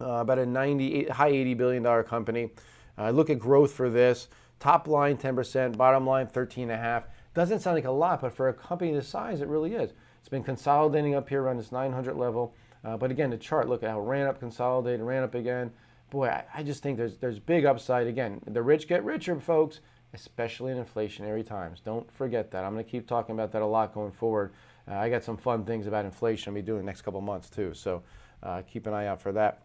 about 0.00 0.40
a 0.40 0.46
90, 0.46 1.06
high 1.06 1.28
80 1.28 1.54
billion 1.54 1.82
dollar 1.84 2.02
company. 2.02 2.50
Look 2.98 3.30
at 3.30 3.38
growth 3.38 3.72
for 3.72 3.88
this. 3.88 4.28
Top 4.58 4.88
line 4.88 5.16
10%, 5.16 5.76
bottom 5.76 6.06
line 6.06 6.26
13.5 6.26 7.04
doesn't 7.34 7.60
sound 7.60 7.76
like 7.76 7.84
a 7.84 7.90
lot, 7.90 8.20
but 8.20 8.34
for 8.34 8.48
a 8.48 8.54
company 8.54 8.92
this 8.92 9.08
size, 9.08 9.40
it 9.40 9.48
really 9.48 9.74
is. 9.74 9.92
It's 10.20 10.28
been 10.28 10.44
consolidating 10.44 11.14
up 11.14 11.28
here 11.28 11.42
around 11.42 11.56
this 11.56 11.72
900 11.72 12.16
level. 12.16 12.54
Uh, 12.84 12.96
but 12.96 13.10
again, 13.10 13.30
the 13.30 13.36
chart, 13.36 13.68
look 13.68 13.82
at 13.82 13.90
how 13.90 14.00
it 14.00 14.04
ran 14.04 14.26
up, 14.26 14.38
consolidated, 14.38 15.00
ran 15.00 15.22
up 15.22 15.34
again. 15.34 15.70
Boy, 16.10 16.28
I, 16.28 16.44
I, 16.54 16.62
just 16.62 16.82
think 16.82 16.98
there's 16.98 17.16
there's 17.16 17.38
big 17.38 17.64
upside. 17.64 18.06
Again, 18.06 18.40
the 18.46 18.62
rich 18.62 18.86
get 18.86 19.04
richer, 19.04 19.38
folks, 19.40 19.80
especially 20.12 20.72
in 20.72 20.84
inflationary 20.84 21.46
times. 21.46 21.80
Don't 21.80 22.10
forget 22.12 22.50
that. 22.50 22.64
I'm 22.64 22.72
going 22.72 22.84
to 22.84 22.90
keep 22.90 23.06
talking 23.06 23.34
about 23.34 23.52
that 23.52 23.62
a 23.62 23.66
lot 23.66 23.94
going 23.94 24.12
forward. 24.12 24.52
Uh, 24.86 24.94
I 24.94 25.08
got 25.08 25.24
some 25.24 25.36
fun 25.36 25.64
things 25.64 25.86
about 25.86 26.04
inflation 26.04 26.50
I'll 26.50 26.54
be 26.54 26.62
doing 26.62 26.80
the 26.80 26.84
next 26.84 27.02
couple 27.02 27.20
months 27.20 27.48
too. 27.48 27.72
So 27.72 28.02
uh, 28.42 28.62
keep 28.62 28.86
an 28.86 28.94
eye 28.94 29.06
out 29.06 29.22
for 29.22 29.32
that. 29.32 29.62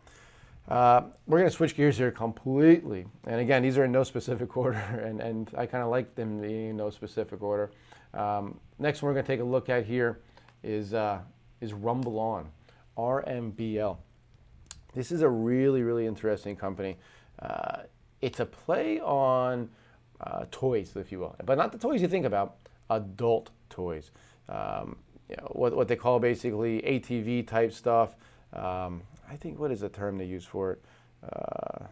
Uh, 0.68 1.04
we're 1.28 1.40
going 1.40 1.50
to 1.50 1.56
switch 1.56 1.76
gears 1.78 1.98
here 1.98 2.12
completely. 2.12 3.06
And 3.26 3.40
again, 3.40 3.64
these 3.64 3.78
are 3.78 3.86
in 3.86 3.92
no 3.92 4.04
specific 4.04 4.58
order, 4.58 4.78
and, 4.78 5.22
and 5.22 5.50
I 5.58 5.66
kind 5.66 5.84
of 5.84 5.90
like 5.90 6.16
them 6.16 6.42
being 6.42 6.72
in 6.72 6.78
no 6.78 6.90
specific 6.90 7.42
order. 7.42 7.72
Um, 8.14 8.60
next 8.80 9.02
one 9.02 9.10
we're 9.10 9.14
going 9.14 9.26
to 9.26 9.32
take 9.32 9.40
a 9.40 9.46
look 9.46 9.70
at 9.70 9.86
here 9.86 10.20
is, 10.64 10.94
uh, 10.94 11.20
is 11.62 11.72
RumbleOn, 11.72 12.46
RMBL. 12.98 13.98
This 14.94 15.12
is 15.12 15.22
a 15.22 15.30
really, 15.30 15.84
really 15.84 16.06
interesting 16.06 16.56
company. 16.56 16.98
Uh, 17.40 17.84
it's 18.22 18.40
a 18.40 18.46
play 18.46 19.00
on 19.00 19.70
uh, 20.22 20.46
toys, 20.52 20.94
if 20.96 21.12
you 21.12 21.20
will, 21.20 21.36
but 21.46 21.58
not 21.58 21.72
the 21.72 21.78
toys 21.78 22.02
you 22.02 22.08
think 22.08 22.26
about, 22.26 22.58
adult 22.90 23.52
toys. 23.70 24.12
Um, 24.50 24.98
you 25.30 25.36
know, 25.38 25.48
what, 25.52 25.76
what 25.76 25.88
they 25.88 25.96
call 25.96 26.20
basically 26.20 26.82
ATV 26.82 27.48
type 27.48 27.72
stuff. 27.72 28.16
Um, 28.54 29.04
I 29.30 29.36
think 29.36 29.60
what 29.60 29.72
is 29.72 29.82
the 29.82 29.90
term 29.90 30.18
they 30.18 30.26
use 30.26 30.46
for 30.46 30.74
it? 30.74 30.82
Uh, 31.24 31.86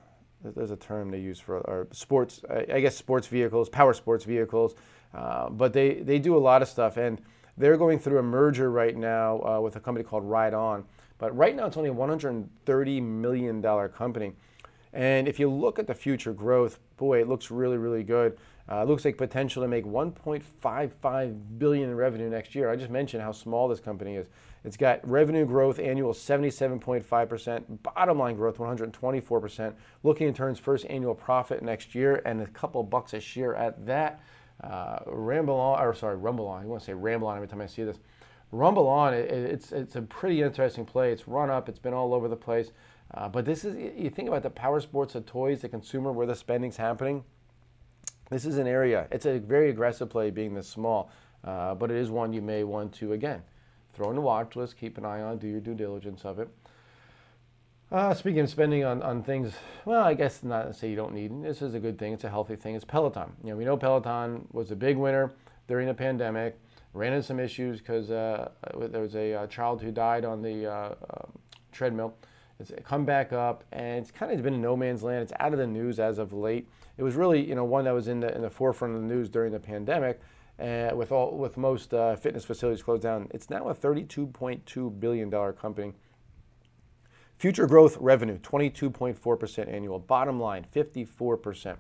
there's 0.44 0.72
a 0.72 0.76
term 0.76 1.10
they 1.10 1.20
use 1.20 1.40
for 1.40 1.58
or 1.60 1.88
sports. 1.92 2.42
I, 2.50 2.80
guess 2.80 2.96
sports 2.96 3.28
vehicles, 3.28 3.70
power 3.70 3.94
sports 3.94 4.26
vehicles. 4.26 4.76
Uh, 5.14 5.50
but 5.50 5.74
they 5.74 5.96
they 5.96 6.20
do 6.20 6.36
a 6.36 6.40
lot 6.40 6.62
of 6.62 6.68
stuff, 6.68 6.98
and 6.98 7.22
they're 7.58 7.78
going 7.78 8.00
through 8.00 8.20
a 8.20 8.24
merger 8.24 8.70
right 8.70 8.96
now 8.96 9.42
uh, 9.42 9.60
with 9.62 9.76
a 9.76 9.80
company 9.80 10.04
called 10.04 10.24
RideNow. 10.24 10.84
But 11.18 11.36
right 11.36 11.56
now, 11.56 11.66
it's 11.68 11.78
only 11.78 11.90
a 11.90 11.94
130 11.94 13.02
million 13.02 13.62
dollar 13.62 13.88
company. 13.88 14.34
And 14.94 15.28
if 15.28 15.40
you 15.40 15.50
look 15.50 15.80
at 15.80 15.88
the 15.88 15.94
future 15.94 16.34
growth, 16.34 16.80
boy, 16.98 17.22
it 17.22 17.28
looks 17.28 17.52
really, 17.52 17.78
really 17.78 18.04
good. 18.04 18.38
Uh, 18.68 18.84
looks 18.84 19.06
like 19.06 19.16
potential 19.16 19.62
to 19.62 19.68
make 19.68 19.86
1.55 19.86 21.60
billion 21.60 21.90
in 21.90 21.96
revenue 21.96 22.30
next 22.30 22.56
year. 22.56 22.70
I 22.70 22.76
just 22.76 22.90
mentioned 22.90 23.22
how 23.22 23.32
small 23.32 23.68
this 23.68 23.80
company 23.80 24.16
is. 24.16 24.28
It's 24.64 24.78
got 24.78 25.08
revenue 25.08 25.46
growth 25.46 25.78
annual 25.78 26.14
77.5%, 26.14 27.84
bottom 27.84 28.18
line 28.18 28.36
growth 28.36 28.58
124%. 28.58 29.74
Looking 30.02 30.34
to 30.34 30.34
turn 30.36 30.56
first 30.56 30.88
annual 30.90 31.14
profit 31.14 31.62
next 31.62 31.94
year 31.94 32.24
and 32.26 32.42
a 32.42 32.48
couple 32.48 32.82
bucks 32.82 33.14
a 33.14 33.20
share 33.20 33.56
at 33.56 33.86
that. 33.86 34.22
Uh, 34.64 34.98
Ramble 35.06 35.56
on, 35.56 35.84
or 35.84 35.94
sorry, 35.94 36.16
Rumble 36.16 36.48
on. 36.48 36.64
I 36.64 36.66
want 36.66 36.82
to 36.82 36.86
say 36.86 36.94
Ramble 36.94 37.28
on 37.28 37.36
every 37.36 37.48
time 37.48 37.62
I 37.62 37.68
see 37.68 37.84
this. 37.84 38.00
Rumble 38.52 38.88
on, 38.88 39.14
it, 39.14 39.30
it's 39.30 39.72
it's 39.72 39.96
a 39.96 40.02
pretty 40.02 40.42
interesting 40.42 40.86
play. 40.86 41.12
It's 41.12 41.28
run 41.28 41.50
up. 41.50 41.68
It's 41.68 41.80
been 41.80 41.94
all 41.94 42.14
over 42.14 42.28
the 42.28 42.38
place. 42.38 42.72
Uh, 43.14 43.28
but 43.28 43.44
this 43.46 43.66
is 43.66 43.76
you 43.76 44.10
think 44.10 44.30
about 44.30 44.44
the 44.44 44.50
power 44.50 44.80
sports, 44.80 45.14
the 45.14 45.22
toys, 45.22 45.62
the 45.62 45.70
consumer, 45.70 46.12
where 46.12 46.26
the 46.26 46.36
spending's 46.36 46.78
happening. 46.78 47.24
This 48.30 48.46
is 48.46 48.58
an 48.58 48.68
area. 48.68 49.08
It's 49.12 49.26
a 49.26 49.40
very 49.40 49.70
aggressive 49.70 50.10
play, 50.10 50.30
being 50.32 50.54
this 50.54 50.68
small, 50.68 51.12
uh, 51.44 51.76
but 51.76 51.92
it 51.92 51.98
is 51.98 52.10
one 52.10 52.34
you 52.34 52.42
may 52.42 52.64
want 52.64 52.94
to 52.96 53.14
again 53.14 53.44
throw 53.96 54.10
in 54.10 54.16
the 54.16 54.22
watch 54.22 54.56
list, 54.56 54.78
keep 54.78 54.98
an 54.98 55.06
eye 55.06 55.22
on, 55.22 55.38
do 55.38 55.48
your 55.48 55.62
due 55.62 55.74
diligence 55.74 56.26
of 56.26 56.38
it. 56.40 56.50
Uh, 57.92 58.14
speaking 58.14 58.42
of 58.42 58.50
spending 58.50 58.84
on, 58.84 59.02
on 59.02 59.24
things, 59.24 59.54
well, 59.86 60.04
I 60.04 60.14
guess 60.14 60.44
not 60.44 60.64
to 60.64 60.74
say 60.74 60.90
you 60.90 60.96
don't 60.96 61.14
need. 61.14 61.44
This 61.44 61.62
is 61.62 61.76
a 61.76 61.80
good 61.80 61.98
thing. 61.98 62.14
It's 62.14 62.24
a 62.24 62.30
healthy 62.30 62.56
thing. 62.56 62.76
It's 62.76 62.84
Peloton. 62.84 63.32
You 63.44 63.52
know, 63.52 63.56
we 63.56 63.64
know 63.64 63.78
Peloton 63.78 64.48
was 64.52 64.72
a 64.72 64.76
big 64.76 64.98
winner 64.98 65.32
during 65.68 65.88
the 65.88 65.94
pandemic. 65.94 66.60
Ran 66.94 67.14
into 67.14 67.26
some 67.26 67.40
issues 67.40 67.80
because 67.80 68.12
uh, 68.12 68.50
there 68.78 69.02
was 69.02 69.16
a, 69.16 69.34
uh, 69.34 69.48
child 69.48 69.82
who 69.82 69.92
died 69.92 70.26
on 70.26 70.42
the 70.42 70.66
uh, 70.66 70.96
um, 71.10 71.32
treadmill. 71.72 72.16
It's 72.60 72.72
come 72.84 73.06
back 73.06 73.34
up, 73.34 73.64
and 73.72 74.00
it's 74.00 74.12
kind 74.12 74.32
of 74.32 74.42
been 74.42 74.62
no 74.62 74.78
man's 74.78 75.04
land. 75.04 75.24
It's 75.24 75.34
out 75.40 75.52
of 75.52 75.60
the 75.60 75.68
news 75.68 76.00
as 76.00 76.18
of 76.18 76.32
late. 76.32 76.70
It 76.98 77.04
was 77.04 77.16
really, 77.16 77.46
you 77.46 77.56
know, 77.56 77.66
one 77.66 77.86
that 77.86 77.94
was 77.94 78.08
in 78.08 78.22
the 78.22 78.34
in 78.34 78.42
the 78.42 78.50
forefront 78.50 78.96
of 78.96 79.02
the 79.02 79.08
news 79.08 79.30
during 79.30 79.52
the 79.52 79.60
pandemic 79.60 80.22
uh, 80.60 80.92
with 80.96 81.12
all 81.12 81.38
with 81.38 81.58
most 81.58 81.94
uh, 81.94 82.16
fitness 82.16 82.46
facilities 82.46 82.82
closed 82.82 83.04
down. 83.04 83.28
It's 83.32 83.50
now 83.50 83.68
a 83.68 83.76
32.2 83.76 85.00
billion 85.00 85.30
dollar 85.30 85.54
company. 85.54 85.94
Future 87.38 87.68
growth 87.68 87.98
revenue 88.00 88.40
22.4% 88.40 89.72
annual. 89.72 90.00
Bottom 90.00 90.40
line 90.40 90.66
54%. 90.74 91.76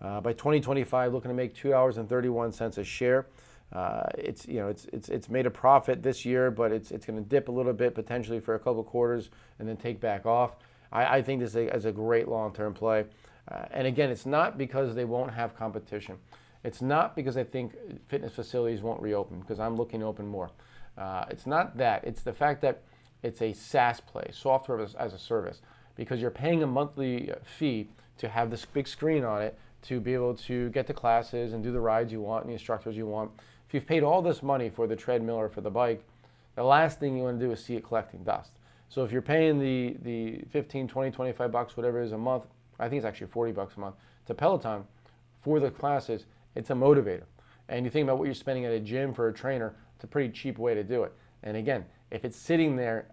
Uh, 0.00 0.20
by 0.20 0.32
2025, 0.32 1.12
looking 1.12 1.28
to 1.28 1.34
make 1.34 1.54
two 1.54 1.70
dollars 1.70 1.96
and 1.96 2.08
31 2.08 2.52
cents 2.52 2.78
a 2.78 2.84
share. 2.84 3.26
Uh, 3.72 4.02
it's 4.18 4.46
you 4.46 4.60
know 4.60 4.68
it's 4.68 4.86
it's 4.92 5.08
it's 5.08 5.28
made 5.30 5.46
a 5.46 5.50
profit 5.50 6.02
this 6.02 6.24
year, 6.24 6.50
but 6.50 6.72
it's 6.72 6.90
it's 6.90 7.06
going 7.06 7.22
to 7.22 7.28
dip 7.28 7.48
a 7.48 7.52
little 7.52 7.72
bit 7.72 7.94
potentially 7.94 8.38
for 8.38 8.54
a 8.54 8.58
couple 8.58 8.82
quarters 8.84 9.30
and 9.58 9.68
then 9.68 9.76
take 9.76 9.98
back 10.00 10.26
off. 10.26 10.56
I, 10.92 11.18
I 11.18 11.22
think 11.22 11.40
this 11.40 11.50
is 11.50 11.56
a, 11.56 11.74
is 11.74 11.84
a 11.86 11.92
great 11.92 12.28
long-term 12.28 12.74
play. 12.74 13.06
Uh, 13.50 13.64
and 13.70 13.86
again, 13.86 14.10
it's 14.10 14.26
not 14.26 14.58
because 14.58 14.94
they 14.94 15.04
won't 15.04 15.32
have 15.32 15.56
competition. 15.56 16.16
It's 16.64 16.80
not 16.80 17.16
because 17.16 17.36
I 17.36 17.44
think 17.44 17.72
fitness 18.08 18.32
facilities 18.32 18.82
won't 18.82 19.02
reopen, 19.02 19.40
because 19.40 19.58
I'm 19.58 19.76
looking 19.76 20.00
to 20.00 20.06
open 20.06 20.26
more. 20.26 20.50
Uh, 20.96 21.24
it's 21.30 21.46
not 21.46 21.76
that. 21.78 22.04
It's 22.04 22.22
the 22.22 22.32
fact 22.32 22.60
that 22.62 22.82
it's 23.22 23.42
a 23.42 23.52
SaaS 23.52 24.00
play, 24.00 24.28
software 24.32 24.80
as, 24.80 24.94
as 24.94 25.12
a 25.12 25.18
service, 25.18 25.62
because 25.96 26.20
you're 26.20 26.30
paying 26.30 26.62
a 26.62 26.66
monthly 26.66 27.32
uh, 27.32 27.36
fee 27.44 27.88
to 28.18 28.28
have 28.28 28.50
this 28.50 28.64
big 28.64 28.86
screen 28.86 29.24
on 29.24 29.42
it 29.42 29.58
to 29.82 29.98
be 29.98 30.14
able 30.14 30.34
to 30.34 30.70
get 30.70 30.86
the 30.86 30.94
classes 30.94 31.52
and 31.52 31.64
do 31.64 31.72
the 31.72 31.80
rides 31.80 32.12
you 32.12 32.20
want 32.20 32.44
and 32.44 32.50
the 32.50 32.54
instructors 32.54 32.96
you 32.96 33.06
want. 33.06 33.30
If 33.72 33.76
you've 33.76 33.86
paid 33.86 34.02
all 34.02 34.20
this 34.20 34.42
money 34.42 34.68
for 34.68 34.86
the 34.86 34.94
treadmill 34.94 35.36
or 35.36 35.48
for 35.48 35.62
the 35.62 35.70
bike, 35.70 36.04
the 36.56 36.62
last 36.62 37.00
thing 37.00 37.16
you 37.16 37.22
want 37.22 37.40
to 37.40 37.46
do 37.46 37.52
is 37.52 37.64
see 37.64 37.74
it 37.74 37.82
collecting 37.82 38.22
dust. 38.22 38.50
So 38.90 39.02
if 39.02 39.10
you're 39.10 39.22
paying 39.22 39.58
the, 39.58 39.96
the 40.02 40.44
15, 40.50 40.88
20, 40.88 41.10
25 41.10 41.50
bucks, 41.50 41.74
whatever 41.74 42.02
it 42.02 42.04
is 42.04 42.12
a 42.12 42.18
month, 42.18 42.44
I 42.78 42.90
think 42.90 42.98
it's 42.98 43.06
actually 43.06 43.28
40 43.28 43.52
bucks 43.52 43.78
a 43.78 43.80
month 43.80 43.94
to 44.26 44.34
Peloton 44.34 44.84
for 45.40 45.58
the 45.58 45.70
classes, 45.70 46.26
it's 46.54 46.68
a 46.68 46.74
motivator. 46.74 47.22
And 47.70 47.86
you 47.86 47.90
think 47.90 48.04
about 48.04 48.18
what 48.18 48.26
you're 48.26 48.34
spending 48.34 48.66
at 48.66 48.72
a 48.72 48.78
gym 48.78 49.14
for 49.14 49.28
a 49.28 49.32
trainer, 49.32 49.74
it's 49.94 50.04
a 50.04 50.06
pretty 50.06 50.28
cheap 50.28 50.58
way 50.58 50.74
to 50.74 50.84
do 50.84 51.04
it. 51.04 51.14
And 51.42 51.56
again, 51.56 51.86
if 52.10 52.26
it's 52.26 52.36
sitting 52.36 52.76
there, 52.76 53.06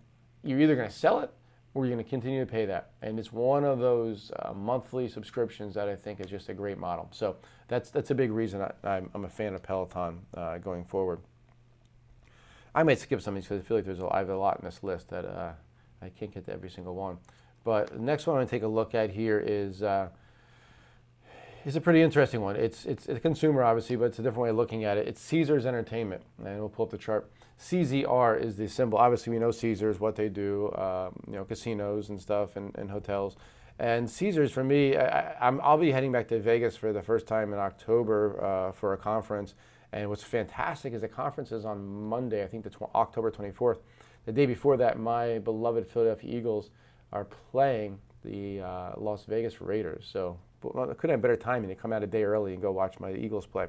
you're 0.43 0.60
either 0.60 0.76
going 0.76 0.89
to 0.89 0.93
sell 0.93 1.22
it 1.22 1.32
you're 1.75 1.88
going 1.88 1.97
to 2.03 2.10
continue 2.10 2.43
to 2.43 2.51
pay 2.51 2.65
that. 2.65 2.91
And 3.01 3.19
it's 3.19 3.32
one 3.32 3.63
of 3.63 3.79
those 3.79 4.32
uh, 4.39 4.53
monthly 4.53 5.08
subscriptions 5.08 5.75
that 5.75 5.88
I 5.88 5.95
think 5.95 6.19
is 6.19 6.27
just 6.27 6.49
a 6.49 6.53
great 6.53 6.77
model. 6.77 7.08
So 7.12 7.38
that's 7.67 7.89
that's 7.89 8.12
a 8.12 8.15
big 8.15 8.32
reason 8.32 8.62
I, 8.84 8.97
am 8.97 9.25
a 9.25 9.29
fan 9.29 9.53
of 9.53 9.63
Peloton 9.63 10.19
uh, 10.36 10.58
going 10.58 10.84
forward. 10.84 11.19
I 12.73 12.84
might 12.84 12.99
skip 12.99 13.21
some 13.21 13.36
because 13.36 13.60
I 13.60 13.63
feel 13.63 13.77
like 13.77 13.86
there's 13.86 13.99
a, 13.99 14.08
I 14.12 14.19
have 14.19 14.29
a 14.29 14.38
lot 14.38 14.60
in 14.60 14.65
this 14.65 14.84
list 14.84 15.10
that 15.10 15.25
uh, 15.25 15.51
I 16.01 16.10
can't 16.10 16.34
get 16.34 16.45
to 16.45 16.53
every 16.53 16.69
single 16.69 16.95
one. 16.95 17.17
But 17.63 17.89
the 17.91 17.99
next 17.99 18.25
one 18.25 18.36
I'm 18.36 18.39
going 18.39 18.47
to 18.47 18.51
take 18.51 18.63
a 18.63 18.67
look 18.67 18.95
at 18.95 19.10
here 19.12 19.39
is 19.39 19.84
uh, 19.84 20.10
it's 21.69 21.77
a 21.77 21.82
pretty 21.82 22.01
interesting 22.01 22.41
one. 22.41 22.55
It's, 22.55 22.88
it's 22.88 23.08
a 23.08 23.19
consumer, 23.19 23.62
obviously, 23.63 23.95
but 23.95 24.05
it's 24.05 24.17
a 24.17 24.23
different 24.23 24.41
way 24.41 24.49
of 24.49 24.55
looking 24.55 24.86
at 24.86 24.97
it. 24.97 25.08
It's 25.08 25.21
Caesars 25.21 25.67
Entertainment, 25.67 26.23
and 26.43 26.58
we'll 26.58 26.67
pull 26.67 26.86
up 26.86 26.89
the 26.89 26.97
chart. 26.97 27.29
CZR 27.60 28.43
is 28.43 28.58
the 28.58 28.67
symbol. 28.67 28.97
Obviously, 28.97 29.34
we 29.34 29.38
know 29.38 29.51
Caesars, 29.51 29.99
what 29.99 30.15
they 30.15 30.29
do, 30.29 30.73
um, 30.73 31.13
you 31.27 31.34
know, 31.36 31.45
casinos 31.45 32.10
and 32.10 32.19
stuff 32.19 32.55
and, 32.55 32.75
and 32.75 32.89
hotels. 32.89 33.36
And 33.77 34.10
Caesars, 34.10 34.51
for 34.51 34.63
me, 34.63 34.97
I, 34.97 35.51
will 35.51 35.77
be 35.77 35.91
heading 35.91 36.12
back 36.12 36.27
to 36.29 36.39
Vegas 36.39 36.75
for 36.75 36.91
the 36.91 37.03
first 37.03 37.27
time 37.27 37.53
in 37.53 37.60
October 37.60 38.43
uh, 38.43 38.71
for 38.71 38.93
a 38.93 38.97
conference. 38.97 39.53
And 39.91 40.10
what's 40.10 40.23
fantastic 40.23 40.93
is 40.93 41.01
the 41.01 41.08
conference 41.08 41.51
is 41.51 41.65
on 41.65 41.86
Monday, 41.86 42.43
I 42.43 42.47
think 42.47 42.63
the 42.63 42.71
tw- 42.71 42.95
October 42.95 43.29
24th. 43.29 43.77
The 44.25 44.32
day 44.32 44.47
before 44.47 44.75
that, 44.77 44.97
my 44.97 45.38
beloved 45.38 45.86
Philadelphia 45.86 46.36
Eagles 46.36 46.71
are 47.13 47.25
playing 47.25 47.99
the 48.25 48.62
uh, 48.62 48.93
Las 48.97 49.25
Vegas 49.25 49.62
Raiders. 49.62 50.10
So 50.12 50.39
I 50.63 50.93
couldn't 50.93 51.12
have 51.12 51.22
better 51.22 51.38
timing 51.38 51.69
to 51.69 51.76
come 51.76 51.93
out 51.93 52.04
a 52.04 52.08
day 52.08 52.24
early 52.24 52.54
and 52.54 52.62
go 52.62 52.72
watch 52.72 53.00
my 53.00 53.13
Eagles 53.13 53.45
play. 53.45 53.67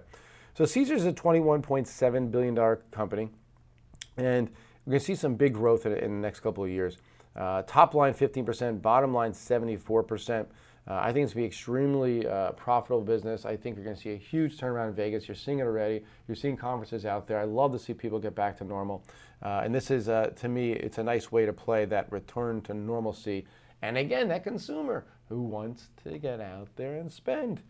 So 0.55 0.65
Caesars 0.65 1.03
is 1.03 1.07
a 1.07 1.13
$21.7 1.13 2.31
billion 2.31 2.77
company, 2.91 3.31
and 4.17 4.51
we're 4.85 4.93
going 4.93 5.01
to 5.01 5.05
see 5.05 5.15
some 5.15 5.35
big 5.35 5.55
growth 5.55 5.87
in, 5.87 5.93
in 5.93 6.21
the 6.21 6.27
next 6.27 6.41
couple 6.41 6.65
of 6.65 6.71
years. 6.71 6.99
Uh, 7.37 7.63
top 7.63 7.95
line 7.95 8.13
15%, 8.13 8.83
bottom 8.83 9.15
line 9.15 9.33
74%. 9.33 10.47
Uh, 10.89 10.95
I 10.95 11.13
think 11.13 11.25
it's 11.25 11.35
going 11.35 11.45
to 11.45 11.45
be 11.45 11.45
extremely 11.45 12.27
uh, 12.27 12.53
profitable 12.53 13.03
business. 13.03 13.45
I 13.45 13.57
think 13.57 13.77
you're 13.77 13.85
going 13.85 13.97
to 13.97 14.03
see 14.03 14.13
a 14.13 14.17
huge 14.17 14.57
turnaround 14.57 14.89
in 14.89 14.95
Vegas. 14.95 15.29
You're 15.29 15.37
seeing 15.37 15.61
it 15.61 15.63
already. 15.63 16.03
You're 16.27 16.35
seeing 16.35 16.57
conferences 16.57 17.07
out 17.07 17.29
there. 17.29 17.39
I 17.39 17.45
love 17.45 17.73
to 17.73 17.79
see 17.79 17.95
people 17.95 18.19
get 18.19 18.35
back 18.35 18.59
to 18.59 18.65
normal. 18.65 19.05
Uh, 19.43 19.63
and 19.65 19.75
this 19.75 19.91
is, 19.91 20.09
uh, 20.09 20.31
to 20.37 20.49
me, 20.49 20.73
it's 20.73 20.99
a 20.99 21.03
nice 21.03 21.31
way 21.31 21.47
to 21.47 21.53
play 21.53 21.85
that 21.85 22.11
return 22.11 22.61
to 22.63 22.75
normalcy. 22.75 23.47
And 23.83 23.97
again, 23.97 24.29
that 24.29 24.45
consumer 24.45 25.07
who 25.29 25.43
wants 25.43 25.89
to 26.05 26.19
get 26.19 26.41
out 26.41 26.69
there 26.77 26.97
and 26.97 27.11
spend. 27.11 27.63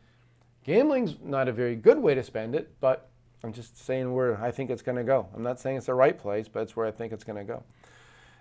Gambling's 0.65 1.17
not 1.23 1.49
a 1.49 1.53
very 1.53 1.77
good 1.77 1.99
way 1.99 2.15
to 2.15 2.23
spend 2.23 2.55
it, 2.55 2.73
but 2.81 3.09
I'm 3.43 3.53
just 3.53 3.83
saying 3.85 4.13
where 4.13 4.43
I 4.43 4.51
think 4.51 4.71
it's 4.71 4.83
going 4.83 4.99
to 4.99 5.05
go. 5.05 5.29
I'm 5.35 5.43
not 5.43 5.61
saying 5.61 5.77
it's 5.77 5.87
the 5.87 5.95
right 5.95 6.19
place, 6.19 6.49
but 6.49 6.61
it's 6.61 6.77
where 6.77 6.87
I 6.87 6.91
think 6.91 7.13
it's 7.13 7.25
going 7.25 7.47
to 7.47 7.53
go. 7.53 7.63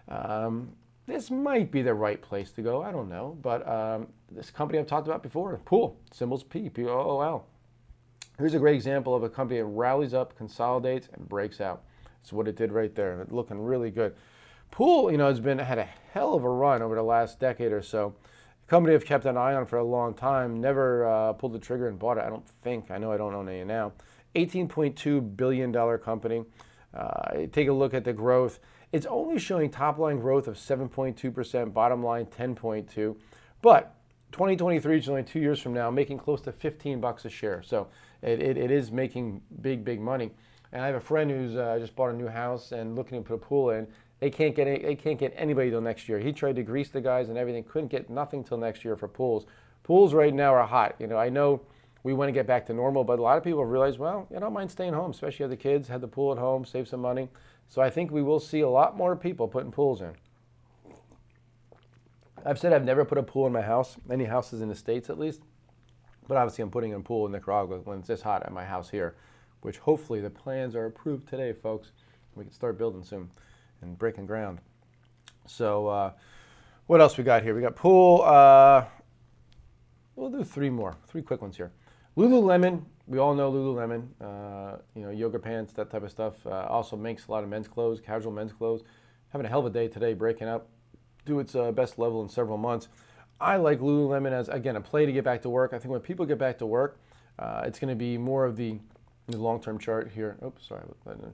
Um, 0.09 0.73
this 1.05 1.31
might 1.31 1.71
be 1.71 1.81
the 1.81 1.93
right 1.93 2.21
place 2.21 2.51
to 2.51 2.61
go. 2.61 2.83
I 2.83 2.91
don't 2.91 3.09
know. 3.09 3.37
But 3.41 3.67
um, 3.67 4.07
this 4.31 4.51
company 4.51 4.79
I've 4.79 4.87
talked 4.87 5.07
about 5.07 5.23
before, 5.23 5.57
Pool, 5.65 5.97
symbols 6.11 6.43
P, 6.43 6.69
P 6.69 6.85
O 6.85 6.89
O 6.89 7.21
L. 7.21 7.45
Here's 8.37 8.53
a 8.53 8.59
great 8.59 8.75
example 8.75 9.15
of 9.15 9.23
a 9.23 9.29
company 9.29 9.59
that 9.59 9.65
rallies 9.65 10.13
up, 10.13 10.37
consolidates, 10.37 11.09
and 11.13 11.27
breaks 11.27 11.59
out. 11.59 11.83
That's 12.21 12.31
what 12.31 12.47
it 12.47 12.55
did 12.55 12.71
right 12.71 12.93
there. 12.93 13.21
It's 13.21 13.31
looking 13.31 13.59
really 13.59 13.91
good. 13.91 14.15
Pool, 14.71 15.11
you 15.11 15.17
know, 15.17 15.27
has 15.27 15.39
been 15.39 15.59
had 15.59 15.77
a 15.77 15.87
hell 16.13 16.33
of 16.33 16.43
a 16.43 16.49
run 16.49 16.81
over 16.81 16.95
the 16.95 17.03
last 17.03 17.39
decade 17.39 17.71
or 17.71 17.81
so. 17.81 18.15
A 18.65 18.69
company 18.69 18.95
I've 18.95 19.05
kept 19.05 19.25
an 19.25 19.37
eye 19.37 19.53
on 19.53 19.65
for 19.65 19.77
a 19.77 19.83
long 19.83 20.13
time. 20.13 20.61
Never 20.61 21.05
uh, 21.05 21.33
pulled 21.33 21.53
the 21.53 21.59
trigger 21.59 21.87
and 21.87 21.99
bought 21.99 22.17
it. 22.17 22.23
I 22.23 22.29
don't 22.29 22.47
think. 22.47 22.91
I 22.91 22.97
know 22.97 23.11
I 23.11 23.17
don't 23.17 23.33
own 23.33 23.49
any 23.49 23.63
now. 23.63 23.93
18.2 24.35 25.35
billion 25.35 25.71
dollar 25.71 25.97
company. 25.97 26.43
Uh, 26.93 27.47
take 27.51 27.67
a 27.67 27.73
look 27.73 27.93
at 27.93 28.03
the 28.03 28.13
growth. 28.13 28.59
It's 28.91 29.05
only 29.05 29.37
showing 29.37 29.69
top 29.69 29.99
line 29.99 30.19
growth 30.19 30.47
of 30.47 30.55
7.2%, 30.55 31.73
bottom 31.73 32.03
line 32.03 32.25
10.2. 32.25 33.15
But 33.61 33.95
2023 34.31 34.97
is 34.97 35.09
only 35.09 35.23
two 35.23 35.39
years 35.39 35.59
from 35.59 35.73
now, 35.73 35.91
making 35.91 36.17
close 36.17 36.41
to 36.41 36.51
15 36.51 36.99
bucks 36.99 37.25
a 37.25 37.29
share. 37.29 37.61
So 37.61 37.87
it, 38.21 38.41
it, 38.41 38.57
it 38.57 38.71
is 38.71 38.91
making 38.91 39.41
big, 39.61 39.83
big 39.83 40.01
money. 40.01 40.31
And 40.71 40.83
I 40.83 40.87
have 40.87 40.95
a 40.95 41.01
friend 41.01 41.29
who's 41.29 41.55
uh, 41.55 41.77
just 41.79 41.95
bought 41.95 42.09
a 42.09 42.13
new 42.13 42.27
house 42.27 42.71
and 42.71 42.95
looking 42.95 43.23
to 43.23 43.27
put 43.27 43.33
a 43.35 43.37
pool 43.37 43.71
in. 43.71 43.87
They 44.19 44.29
can't 44.29 44.55
get 44.55 44.67
any, 44.67 44.81
they 44.81 44.95
can't 44.95 45.17
get 45.17 45.33
anybody 45.37 45.69
till 45.69 45.81
next 45.81 46.09
year. 46.09 46.19
He 46.19 46.33
tried 46.33 46.57
to 46.57 46.63
grease 46.63 46.89
the 46.89 47.01
guys 47.01 47.29
and 47.29 47.37
everything, 47.37 47.63
couldn't 47.63 47.87
get 47.87 48.09
nothing 48.09 48.43
till 48.43 48.57
next 48.57 48.83
year 48.83 48.95
for 48.95 49.07
pools. 49.07 49.45
Pools 49.83 50.13
right 50.13 50.33
now 50.33 50.53
are 50.53 50.67
hot. 50.67 50.95
You 50.99 51.07
know, 51.07 51.17
I 51.17 51.29
know 51.29 51.61
we 52.03 52.13
want 52.13 52.27
to 52.27 52.33
get 52.33 52.45
back 52.45 52.65
to 52.67 52.73
normal, 52.73 53.03
but 53.03 53.19
a 53.19 53.21
lot 53.21 53.37
of 53.37 53.43
people 53.43 53.63
realize, 53.65 53.97
well, 53.97 54.27
you 54.31 54.39
don't 54.39 54.53
mind 54.53 54.71
staying 54.71 54.93
home, 54.93 55.11
especially 55.11 55.45
if 55.45 55.49
the 55.49 55.57
kids 55.57 55.87
had 55.87 56.01
the 56.01 56.07
pool 56.07 56.31
at 56.33 56.37
home, 56.37 56.65
save 56.65 56.87
some 56.87 56.99
money. 56.99 57.29
So 57.67 57.81
I 57.81 57.89
think 57.89 58.11
we 58.11 58.21
will 58.21 58.39
see 58.39 58.61
a 58.61 58.69
lot 58.69 58.97
more 58.97 59.15
people 59.15 59.47
putting 59.47 59.71
pools 59.71 60.01
in. 60.01 60.13
I've 62.45 62.59
said 62.59 62.73
I've 62.73 62.85
never 62.85 63.05
put 63.05 63.17
a 63.17 63.23
pool 63.23 63.47
in 63.47 63.53
my 63.53 63.61
house, 63.61 63.97
any 64.09 64.25
houses 64.25 64.61
in 64.61 64.69
the 64.69 64.75
States 64.75 65.09
at 65.09 65.19
least, 65.19 65.41
but 66.27 66.37
obviously 66.37 66.61
I'm 66.61 66.71
putting 66.71 66.91
in 66.91 66.97
a 66.97 67.03
pool 67.03 67.25
in 67.25 67.33
Nicaragua 67.33 67.79
when 67.83 67.99
it's 67.99 68.07
this 68.07 68.21
hot 68.21 68.43
at 68.45 68.53
my 68.53 68.63
house 68.63 68.89
here, 68.89 69.15
which 69.61 69.77
hopefully 69.77 70.21
the 70.21 70.29
plans 70.29 70.73
are 70.73 70.85
approved 70.85 71.27
today, 71.27 71.51
folks. 71.51 71.91
We 72.35 72.45
can 72.45 72.53
start 72.53 72.77
building 72.77 73.03
soon 73.03 73.29
and 73.81 73.97
breaking 73.97 74.25
ground. 74.25 74.59
So, 75.45 75.87
uh, 75.87 76.11
what 76.87 77.01
else 77.01 77.17
we 77.17 77.23
got 77.23 77.43
here? 77.43 77.55
We 77.55 77.61
got 77.61 77.75
pool. 77.75 78.21
Uh, 78.23 78.85
we'll 80.15 80.29
do 80.29 80.43
three 80.43 80.69
more, 80.69 80.97
three 81.07 81.21
quick 81.21 81.41
ones 81.41 81.57
here. 81.57 81.71
Lululemon, 82.17 82.83
we 83.07 83.17
all 83.17 83.33
know 83.33 83.51
Lululemon, 83.51 84.07
uh, 84.21 84.77
you 84.95 85.03
know, 85.03 85.09
yoga 85.09 85.39
pants, 85.39 85.73
that 85.73 85.89
type 85.89 86.03
of 86.03 86.11
stuff. 86.11 86.45
Uh, 86.45 86.67
also 86.67 86.95
makes 86.97 87.27
a 87.27 87.31
lot 87.31 87.43
of 87.43 87.49
men's 87.49 87.67
clothes, 87.67 87.99
casual 87.99 88.31
men's 88.31 88.51
clothes. 88.51 88.83
Having 89.29 89.45
a 89.45 89.49
hell 89.49 89.59
of 89.59 89.65
a 89.67 89.69
day 89.69 89.87
today, 89.87 90.13
breaking 90.13 90.47
up, 90.47 90.67
do 91.25 91.39
its 91.39 91.55
uh, 91.55 91.71
best 91.71 91.99
level 91.99 92.21
in 92.21 92.29
several 92.29 92.57
months. 92.57 92.87
I 93.39 93.57
like 93.57 93.79
Lululemon 93.79 94.31
as 94.31 94.49
again 94.49 94.75
a 94.75 94.81
play 94.81 95.05
to 95.05 95.11
get 95.11 95.23
back 95.23 95.41
to 95.43 95.49
work. 95.49 95.73
I 95.73 95.79
think 95.79 95.91
when 95.91 96.01
people 96.01 96.25
get 96.25 96.37
back 96.37 96.57
to 96.57 96.65
work, 96.65 96.99
uh, 97.37 97.63
it's 97.65 97.79
going 97.79 97.89
to 97.89 97.95
be 97.95 98.17
more 98.17 98.45
of 98.45 98.57
the, 98.57 98.79
the 99.27 99.37
long-term 99.37 99.79
chart 99.79 100.11
here. 100.13 100.37
Oops, 100.43 100.67
sorry, 100.67 100.83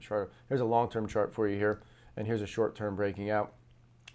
chart. 0.00 0.32
Here's 0.48 0.60
a 0.60 0.64
long-term 0.64 1.08
chart 1.08 1.34
for 1.34 1.48
you 1.48 1.56
here, 1.56 1.80
and 2.16 2.26
here's 2.26 2.42
a 2.42 2.46
short-term 2.46 2.96
breaking 2.96 3.30
out. 3.30 3.52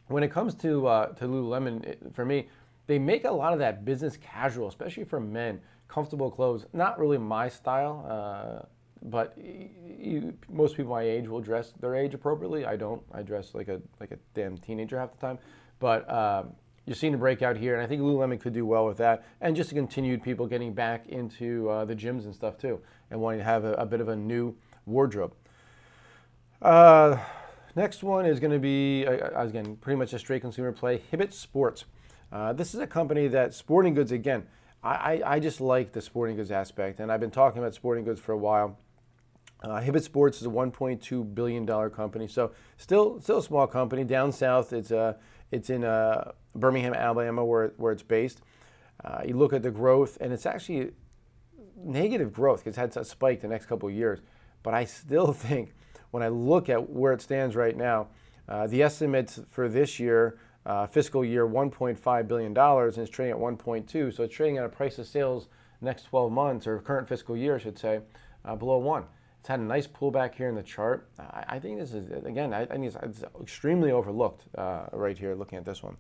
When 0.07 0.23
it 0.23 0.31
comes 0.31 0.55
to 0.55 0.87
uh, 0.87 1.07
to 1.13 1.25
Lululemon, 1.25 1.85
it, 1.85 2.01
for 2.13 2.25
me, 2.25 2.49
they 2.87 2.99
make 2.99 3.25
a 3.25 3.31
lot 3.31 3.53
of 3.53 3.59
that 3.59 3.85
business 3.85 4.17
casual, 4.17 4.67
especially 4.67 5.05
for 5.05 5.19
men 5.19 5.61
comfortable 5.87 6.31
clothes. 6.31 6.65
Not 6.73 6.99
really 6.99 7.17
my 7.17 7.49
style, 7.49 8.05
uh, 8.09 8.65
but 9.03 9.37
you, 9.37 10.33
most 10.49 10.75
people 10.75 10.91
my 10.91 11.03
age 11.03 11.27
will 11.27 11.41
dress 11.41 11.73
their 11.79 11.95
age 11.95 12.13
appropriately. 12.13 12.65
I 12.65 12.75
don't. 12.75 13.01
I 13.13 13.21
dress 13.21 13.53
like 13.53 13.67
a 13.67 13.81
like 13.99 14.11
a 14.11 14.17
damn 14.33 14.57
teenager 14.57 14.99
half 14.99 15.11
the 15.11 15.17
time. 15.17 15.39
But 15.79 16.11
um, 16.11 16.53
you're 16.85 16.95
seeing 16.95 17.13
a 17.13 17.17
breakout 17.17 17.57
here, 17.57 17.75
and 17.75 17.83
I 17.83 17.87
think 17.87 18.01
Lululemon 18.01 18.39
could 18.39 18.53
do 18.53 18.65
well 18.65 18.85
with 18.85 18.97
that, 18.97 19.25
and 19.39 19.55
just 19.55 19.71
continued 19.71 20.23
people 20.23 20.47
getting 20.47 20.73
back 20.73 21.07
into 21.07 21.69
uh, 21.69 21.85
the 21.85 21.95
gyms 21.95 22.25
and 22.25 22.33
stuff 22.33 22.57
too, 22.57 22.79
and 23.09 23.21
wanting 23.21 23.39
to 23.39 23.45
have 23.45 23.63
a, 23.63 23.73
a 23.73 23.85
bit 23.85 24.01
of 24.01 24.09
a 24.09 24.15
new 24.15 24.55
wardrobe. 24.85 25.33
Uh, 26.61 27.17
next 27.75 28.03
one 28.03 28.25
is 28.25 28.39
going 28.39 28.53
to 28.53 28.59
be 28.59 29.05
uh, 29.05 29.41
again 29.41 29.75
pretty 29.77 29.97
much 29.97 30.13
a 30.13 30.19
straight 30.19 30.41
consumer 30.41 30.71
play. 30.71 31.01
Hibbett 31.11 31.33
Sports. 31.33 31.85
Uh, 32.31 32.53
this 32.53 32.73
is 32.73 32.79
a 32.79 32.87
company 32.87 33.27
that 33.27 33.53
sporting 33.53 33.93
goods 33.93 34.11
again 34.11 34.47
I, 34.83 35.21
I 35.23 35.39
just 35.39 35.61
like 35.61 35.91
the 35.91 36.01
sporting 36.01 36.35
goods 36.35 36.49
aspect, 36.49 36.99
and 36.99 37.11
I've 37.11 37.19
been 37.19 37.31
talking 37.31 37.59
about 37.61 37.75
sporting 37.75 38.03
goods 38.03 38.19
for 38.19 38.31
a 38.31 38.37
while. 38.37 38.79
Uh, 39.61 39.79
Hibbett 39.79 40.01
Sports 40.01 40.41
is 40.41 40.47
a 40.47 40.49
1.2 40.49 41.35
billion 41.35 41.67
dollar 41.67 41.91
company, 41.91 42.27
so 42.27 42.51
still 42.77 43.21
still 43.21 43.37
a 43.37 43.43
small 43.43 43.67
company 43.67 44.03
down 44.03 44.31
south. 44.31 44.73
It's 44.73 44.91
uh, 44.91 45.13
it's 45.51 45.69
in 45.69 45.83
uh, 45.83 46.31
Birmingham, 46.55 46.95
Alabama, 46.95 47.45
where 47.45 47.73
where 47.77 47.91
it's 47.91 48.01
based. 48.01 48.41
Uh, 49.05 49.21
you 49.23 49.37
look 49.37 49.53
at 49.53 49.61
the 49.61 49.69
growth, 49.69 50.17
and 50.19 50.33
it's 50.33 50.47
actually 50.47 50.91
negative 51.77 52.33
growth 52.33 52.61
because 52.63 52.77
it's 52.77 52.95
had 52.95 53.01
a 53.01 53.05
spike 53.05 53.41
the 53.41 53.47
next 53.47 53.67
couple 53.67 53.87
of 53.87 53.93
years. 53.93 54.19
But 54.63 54.73
I 54.73 54.85
still 54.85 55.31
think 55.33 55.75
when 56.11 56.23
I 56.23 56.27
look 56.27 56.69
at 56.69 56.89
where 56.89 57.13
it 57.13 57.21
stands 57.21 57.55
right 57.55 57.75
now, 57.75 58.07
uh, 58.47 58.67
the 58.67 58.83
estimates 58.83 59.39
for 59.49 59.67
this 59.67 59.99
year 59.99 60.37
uh, 60.65 60.85
fiscal 60.85 61.25
year 61.25 61.47
$1.5 61.47 62.27
billion 62.27 62.55
and 62.55 62.97
it's 62.97 63.09
trading 63.09 63.33
at 63.33 63.39
1.2. 63.39 64.15
So 64.15 64.23
it's 64.23 64.35
trading 64.35 64.57
at 64.57 64.65
a 64.65 64.69
price 64.69 64.99
of 64.99 65.07
sales 65.07 65.47
next 65.81 66.03
12 66.03 66.31
months 66.31 66.67
or 66.67 66.79
current 66.79 67.07
fiscal 67.07 67.35
year, 67.35 67.55
I 67.55 67.57
should 67.57 67.79
say, 67.79 68.01
uh, 68.45 68.55
below 68.55 68.77
one. 68.77 69.05
It's 69.39 69.47
had 69.47 69.59
a 69.59 69.63
nice 69.63 69.87
pullback 69.87 70.35
here 70.35 70.49
in 70.49 70.55
the 70.55 70.61
chart. 70.61 71.09
I, 71.17 71.45
I 71.49 71.59
think 71.59 71.79
this 71.79 71.93
is, 71.93 72.11
again, 72.25 72.53
I, 72.53 72.61
I 72.61 72.65
think 72.65 72.85
it's, 72.85 72.97
it's 73.01 73.23
extremely 73.41 73.91
overlooked 73.91 74.43
uh, 74.55 74.85
right 74.93 75.17
here 75.17 75.33
looking 75.33 75.57
at 75.57 75.65
this 75.65 75.81
one. 75.81 75.97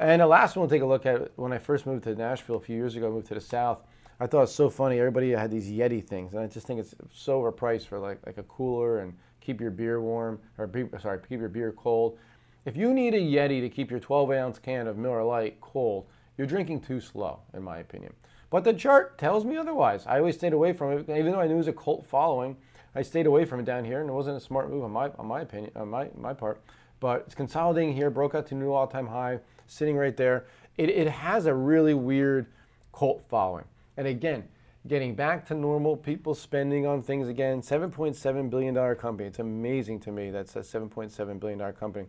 And 0.00 0.20
the 0.20 0.26
last 0.26 0.56
one 0.56 0.62
we'll 0.62 0.70
take 0.70 0.82
a 0.82 0.86
look 0.86 1.06
at 1.06 1.30
when 1.36 1.52
I 1.52 1.58
first 1.58 1.86
moved 1.86 2.02
to 2.04 2.14
Nashville 2.16 2.56
a 2.56 2.60
few 2.60 2.74
years 2.74 2.96
ago, 2.96 3.08
moved 3.10 3.28
to 3.28 3.34
the 3.34 3.40
South. 3.40 3.78
I 4.18 4.26
thought 4.26 4.38
it 4.38 4.40
was 4.42 4.54
so 4.54 4.68
funny. 4.68 4.98
Everybody 4.98 5.30
had 5.30 5.50
these 5.50 5.70
Yeti 5.70 6.04
things, 6.04 6.32
and 6.32 6.42
I 6.42 6.46
just 6.46 6.66
think 6.66 6.80
it's 6.80 6.94
so 7.12 7.40
overpriced 7.40 7.86
for 7.86 7.98
like 7.98 8.24
like 8.24 8.38
a 8.38 8.42
cooler 8.44 9.00
and 9.00 9.14
keep 9.44 9.60
your 9.60 9.70
beer 9.70 10.00
warm 10.00 10.40
or 10.58 10.66
be, 10.66 10.84
sorry, 11.00 11.18
keep 11.28 11.40
your 11.40 11.48
beer 11.48 11.72
cold. 11.72 12.18
If 12.64 12.76
you 12.76 12.94
need 12.94 13.14
a 13.14 13.20
Yeti 13.20 13.60
to 13.60 13.68
keep 13.68 13.90
your 13.90 14.00
12 14.00 14.30
ounce 14.30 14.58
can 14.58 14.86
of 14.86 14.96
Miller 14.96 15.24
Lite 15.24 15.60
cold, 15.60 16.06
you're 16.38 16.46
drinking 16.46 16.80
too 16.80 17.00
slow, 17.00 17.40
in 17.52 17.62
my 17.62 17.78
opinion. 17.78 18.12
But 18.50 18.64
the 18.64 18.72
chart 18.72 19.18
tells 19.18 19.44
me 19.44 19.56
otherwise. 19.56 20.06
I 20.06 20.18
always 20.18 20.36
stayed 20.36 20.52
away 20.52 20.72
from 20.72 20.92
it, 20.92 21.08
even 21.08 21.32
though 21.32 21.40
I 21.40 21.46
knew 21.46 21.54
it 21.54 21.58
was 21.58 21.68
a 21.68 21.72
cult 21.72 22.06
following. 22.06 22.56
I 22.94 23.02
stayed 23.02 23.26
away 23.26 23.44
from 23.44 23.60
it 23.60 23.64
down 23.64 23.84
here, 23.84 24.00
and 24.00 24.10
it 24.10 24.12
wasn't 24.12 24.36
a 24.36 24.40
smart 24.40 24.70
move 24.70 24.84
on 24.84 24.90
my 24.90 25.10
on 25.18 25.26
my 25.26 25.40
opinion, 25.40 25.72
on 25.74 25.88
my 25.88 26.10
my 26.14 26.34
part. 26.34 26.60
But 27.00 27.22
it's 27.26 27.34
consolidating 27.34 27.94
here, 27.94 28.10
broke 28.10 28.34
out 28.34 28.46
to 28.48 28.54
new 28.54 28.72
all-time 28.72 29.06
high, 29.06 29.40
sitting 29.66 29.96
right 29.96 30.16
there. 30.16 30.44
It, 30.76 30.90
it 30.90 31.08
has 31.08 31.46
a 31.46 31.54
really 31.54 31.94
weird 31.94 32.46
cult 32.92 33.24
following, 33.28 33.64
and 33.96 34.06
again, 34.06 34.44
getting 34.86 35.14
back 35.14 35.46
to 35.46 35.54
normal, 35.54 35.96
people 35.96 36.34
spending 36.34 36.86
on 36.86 37.02
things 37.02 37.28
again. 37.28 37.62
$7.7 37.62 38.50
billion 38.50 38.96
company. 38.96 39.28
It's 39.28 39.38
amazing 39.38 40.00
to 40.00 40.12
me 40.12 40.30
that's 40.30 40.56
a 40.56 40.60
$7.7 40.60 41.40
billion 41.40 41.72
company. 41.72 42.06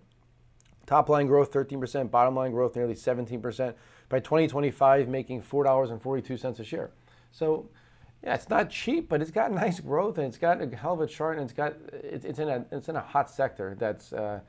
Top 0.86 1.08
line 1.08 1.28
growth 1.28 1.52
13%, 1.52 2.12
bottom 2.12 2.36
line 2.36 2.52
growth 2.52 2.76
nearly 2.76 2.96
17%. 2.96 3.74
By 4.10 4.20
2025, 4.20 5.08
making 5.08 5.42
$4.42 5.42 6.60
a 6.60 6.64
share. 6.64 6.92
So, 7.32 7.70
yeah, 8.24 8.36
it's 8.36 8.50
not 8.50 8.70
cheap, 8.70 9.08
but 9.08 9.22
it's 9.22 9.32
got 9.32 9.52
nice 9.54 9.80
growth 9.80 10.18
and 10.18 10.28
it's 10.28 10.38
got 10.38 10.62
a 10.62 10.76
hell 10.76 10.94
of 10.94 11.02
a 11.02 11.08
chart 11.08 11.38
and 11.38 11.46
it's 11.46 11.54
got 11.54 11.76
it's 11.94 12.40
in 12.40 12.50
a 12.50 12.66
it's 12.72 12.90
in 12.90 12.96
a 12.96 13.02
hot 13.02 13.30
sector 13.30 13.76
that's 13.80 14.14
uh, 14.14 14.40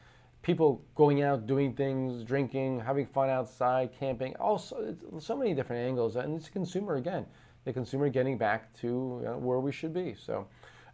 people 0.42 0.84
going 0.94 1.22
out, 1.22 1.46
doing 1.46 1.72
things, 1.72 2.22
drinking, 2.24 2.80
having 2.80 3.06
fun 3.06 3.30
outside, 3.30 3.90
camping. 3.98 4.36
Also, 4.36 4.94
so 5.18 5.36
many 5.36 5.54
different 5.54 5.86
angles, 5.86 6.16
and 6.16 6.36
it's 6.36 6.48
consumer 6.48 6.96
again. 6.96 7.26
The 7.64 7.72
consumer 7.72 8.08
getting 8.08 8.38
back 8.38 8.72
to 8.80 8.86
you 8.86 9.26
know, 9.26 9.38
where 9.38 9.60
we 9.60 9.72
should 9.72 9.94
be. 9.94 10.14
So, 10.14 10.46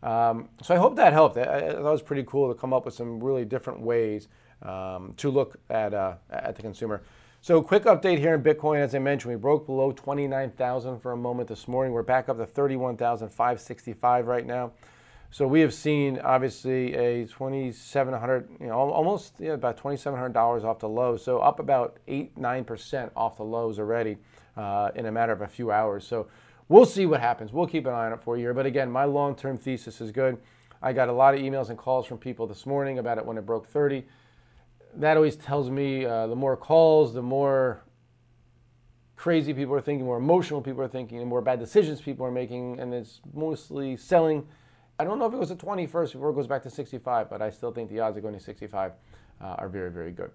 um, 0.02 0.48
so 0.62 0.74
I 0.74 0.78
hope 0.78 0.96
that 0.96 1.12
helped. 1.12 1.37
I, 1.38 1.42
I, 1.42 1.59
it 1.59 1.83
was 1.83 2.02
pretty 2.02 2.24
cool 2.26 2.52
to 2.52 2.59
come 2.59 2.72
up 2.72 2.85
with 2.85 2.94
some 2.94 3.22
really 3.22 3.44
different 3.44 3.80
ways 3.80 4.28
um, 4.62 5.14
to 5.18 5.30
look 5.30 5.59
at, 5.70 5.94
uh, 5.94 6.14
at 6.30 6.56
the 6.56 6.62
consumer. 6.62 7.02
So, 7.42 7.62
quick 7.62 7.85
update 7.85 8.18
here 8.18 8.35
in 8.35 8.42
Bitcoin. 8.42 8.78
As 8.80 8.94
I 8.94 8.98
mentioned, 9.00 9.33
we 9.35 9.38
broke 9.40 9.66
below 9.66 9.92
29,000 9.92 11.00
for 11.00 11.12
a 11.12 11.16
moment 11.16 11.48
this 11.48 11.68
morning. 11.68 11.92
We're 11.92 12.02
back 12.02 12.28
up 12.28 12.38
to 12.38 12.46
31,565 12.46 14.26
right 14.26 14.46
now. 14.46 14.72
So 15.33 15.46
we 15.46 15.61
have 15.61 15.72
seen 15.74 16.18
obviously 16.20 16.94
a 16.94 17.26
2,700, 17.26 18.48
you 18.61 18.66
know, 18.66 18.74
almost 18.74 19.35
yeah, 19.38 19.52
about 19.52 19.76
2,700 19.76 20.33
dollars 20.33 20.64
off 20.64 20.80
the 20.80 20.88
low. 20.88 21.16
So 21.16 21.38
up 21.40 21.61
about 21.61 21.98
eight, 22.09 22.37
nine 22.37 22.64
percent 22.64 23.12
off 23.16 23.37
the 23.38 23.44
lows 23.44 23.78
already. 23.78 24.18
uh, 24.56 24.90
in 24.94 25.06
a 25.06 25.12
matter 25.12 25.33
of 25.33 25.42
a 25.42 25.48
few 25.48 25.70
hours. 25.70 26.06
So 26.06 26.26
we'll 26.70 26.87
see 26.87 27.04
what 27.04 27.20
happens. 27.20 27.52
We'll 27.52 27.66
keep 27.66 27.85
an 27.87 27.92
eye 27.92 28.06
on 28.06 28.14
it 28.14 28.22
for 28.22 28.37
a 28.37 28.38
year. 28.38 28.54
But 28.54 28.64
again, 28.64 28.90
my 28.90 29.04
long 29.04 29.35
term 29.35 29.59
thesis 29.59 30.00
is 30.00 30.11
good. 30.11 30.38
I 30.80 30.94
got 30.94 31.11
a 31.11 31.12
lot 31.12 31.35
of 31.35 31.40
emails 31.40 31.68
and 31.68 31.76
calls 31.76 32.06
from 32.06 32.16
people 32.16 32.46
this 32.46 32.64
morning 32.64 32.98
about 32.98 33.18
it 33.18 33.26
when 33.26 33.37
it 33.37 33.44
broke 33.44 33.68
30. 33.68 34.06
That 34.94 35.18
always 35.18 35.37
tells 35.37 35.68
me 35.68 36.06
uh, 36.06 36.26
the 36.26 36.35
more 36.35 36.56
calls, 36.56 37.12
the 37.12 37.22
more 37.22 37.83
crazy 39.16 39.52
people 39.52 39.74
are 39.74 39.83
thinking, 39.83 40.06
more 40.06 40.16
emotional 40.16 40.62
people 40.62 40.80
are 40.80 40.88
thinking, 40.88 41.18
the 41.18 41.26
more 41.26 41.42
bad 41.42 41.59
decisions 41.59 42.00
people 42.00 42.24
are 42.24 42.30
making, 42.30 42.80
and 42.80 42.94
it's 42.94 43.20
mostly 43.35 43.94
selling. 43.94 44.46
I 44.98 45.04
don't 45.04 45.18
know 45.18 45.26
if 45.26 45.35
it 45.35 45.38
was 45.38 45.50
the 45.50 45.56
21st 45.56 46.12
before 46.12 46.30
it 46.30 46.35
goes 46.35 46.46
back 46.46 46.62
to 46.62 46.70
65, 46.70 47.28
but 47.28 47.42
I 47.42 47.50
still 47.50 47.70
think 47.70 47.90
the 47.90 48.00
odds 48.00 48.16
of 48.16 48.22
going 48.22 48.35
to 48.35 48.40
65 48.40 48.92
uh, 49.40 49.44
are 49.44 49.68
very, 49.68 49.90
very 49.90 50.12
good. 50.12 50.30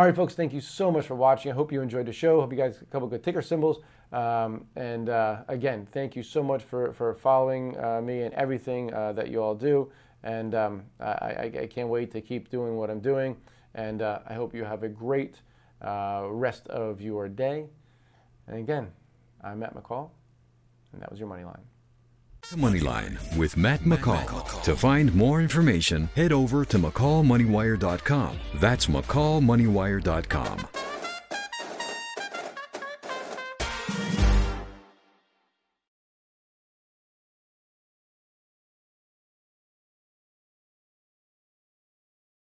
All 0.00 0.06
right, 0.06 0.16
folks, 0.16 0.34
thank 0.34 0.54
you 0.54 0.62
so 0.62 0.90
much 0.90 1.06
for 1.06 1.14
watching. 1.14 1.52
I 1.52 1.54
hope 1.54 1.70
you 1.70 1.82
enjoyed 1.82 2.06
the 2.06 2.12
show. 2.14 2.40
Hope 2.40 2.52
you 2.52 2.56
guys 2.56 2.80
a 2.80 2.86
couple 2.86 3.06
good 3.06 3.22
ticker 3.22 3.42
symbols. 3.42 3.80
Um, 4.12 4.64
and 4.74 5.10
uh, 5.10 5.42
again, 5.48 5.86
thank 5.92 6.16
you 6.16 6.22
so 6.22 6.42
much 6.42 6.62
for, 6.62 6.94
for 6.94 7.12
following 7.12 7.78
uh, 7.78 8.00
me 8.00 8.22
and 8.22 8.32
everything 8.32 8.94
uh, 8.94 9.12
that 9.12 9.28
you 9.28 9.42
all 9.42 9.54
do. 9.54 9.92
And 10.22 10.54
um, 10.54 10.84
I, 11.00 11.52
I, 11.54 11.68
can't 11.70 11.90
wait 11.90 12.10
to 12.12 12.22
keep 12.22 12.48
doing 12.48 12.76
what 12.76 12.88
I'm 12.88 13.00
doing. 13.00 13.36
And 13.74 14.00
uh, 14.00 14.20
I 14.26 14.32
hope 14.32 14.54
you 14.54 14.64
have 14.64 14.84
a 14.84 14.88
great 14.88 15.42
uh, 15.82 16.28
rest 16.30 16.66
of 16.68 17.02
your 17.02 17.28
day. 17.28 17.66
And 18.46 18.56
again, 18.56 18.90
I'm 19.44 19.58
Matt 19.58 19.74
McCall, 19.74 20.08
and 20.94 21.02
that 21.02 21.10
was 21.10 21.20
your 21.20 21.28
Money 21.28 21.44
Line. 21.44 21.69
The 22.48 22.56
Money 22.56 22.80
Line 22.80 23.18
with 23.36 23.56
Matt 23.56 23.80
McCall. 23.80 24.62
To 24.64 24.74
find 24.74 25.14
more 25.14 25.40
information, 25.40 26.08
head 26.16 26.32
over 26.32 26.64
to 26.64 26.78
McCallMoneyWire.com. 26.78 28.38
That's 28.54 28.86
McCallMoneyWire.com. 28.86 30.79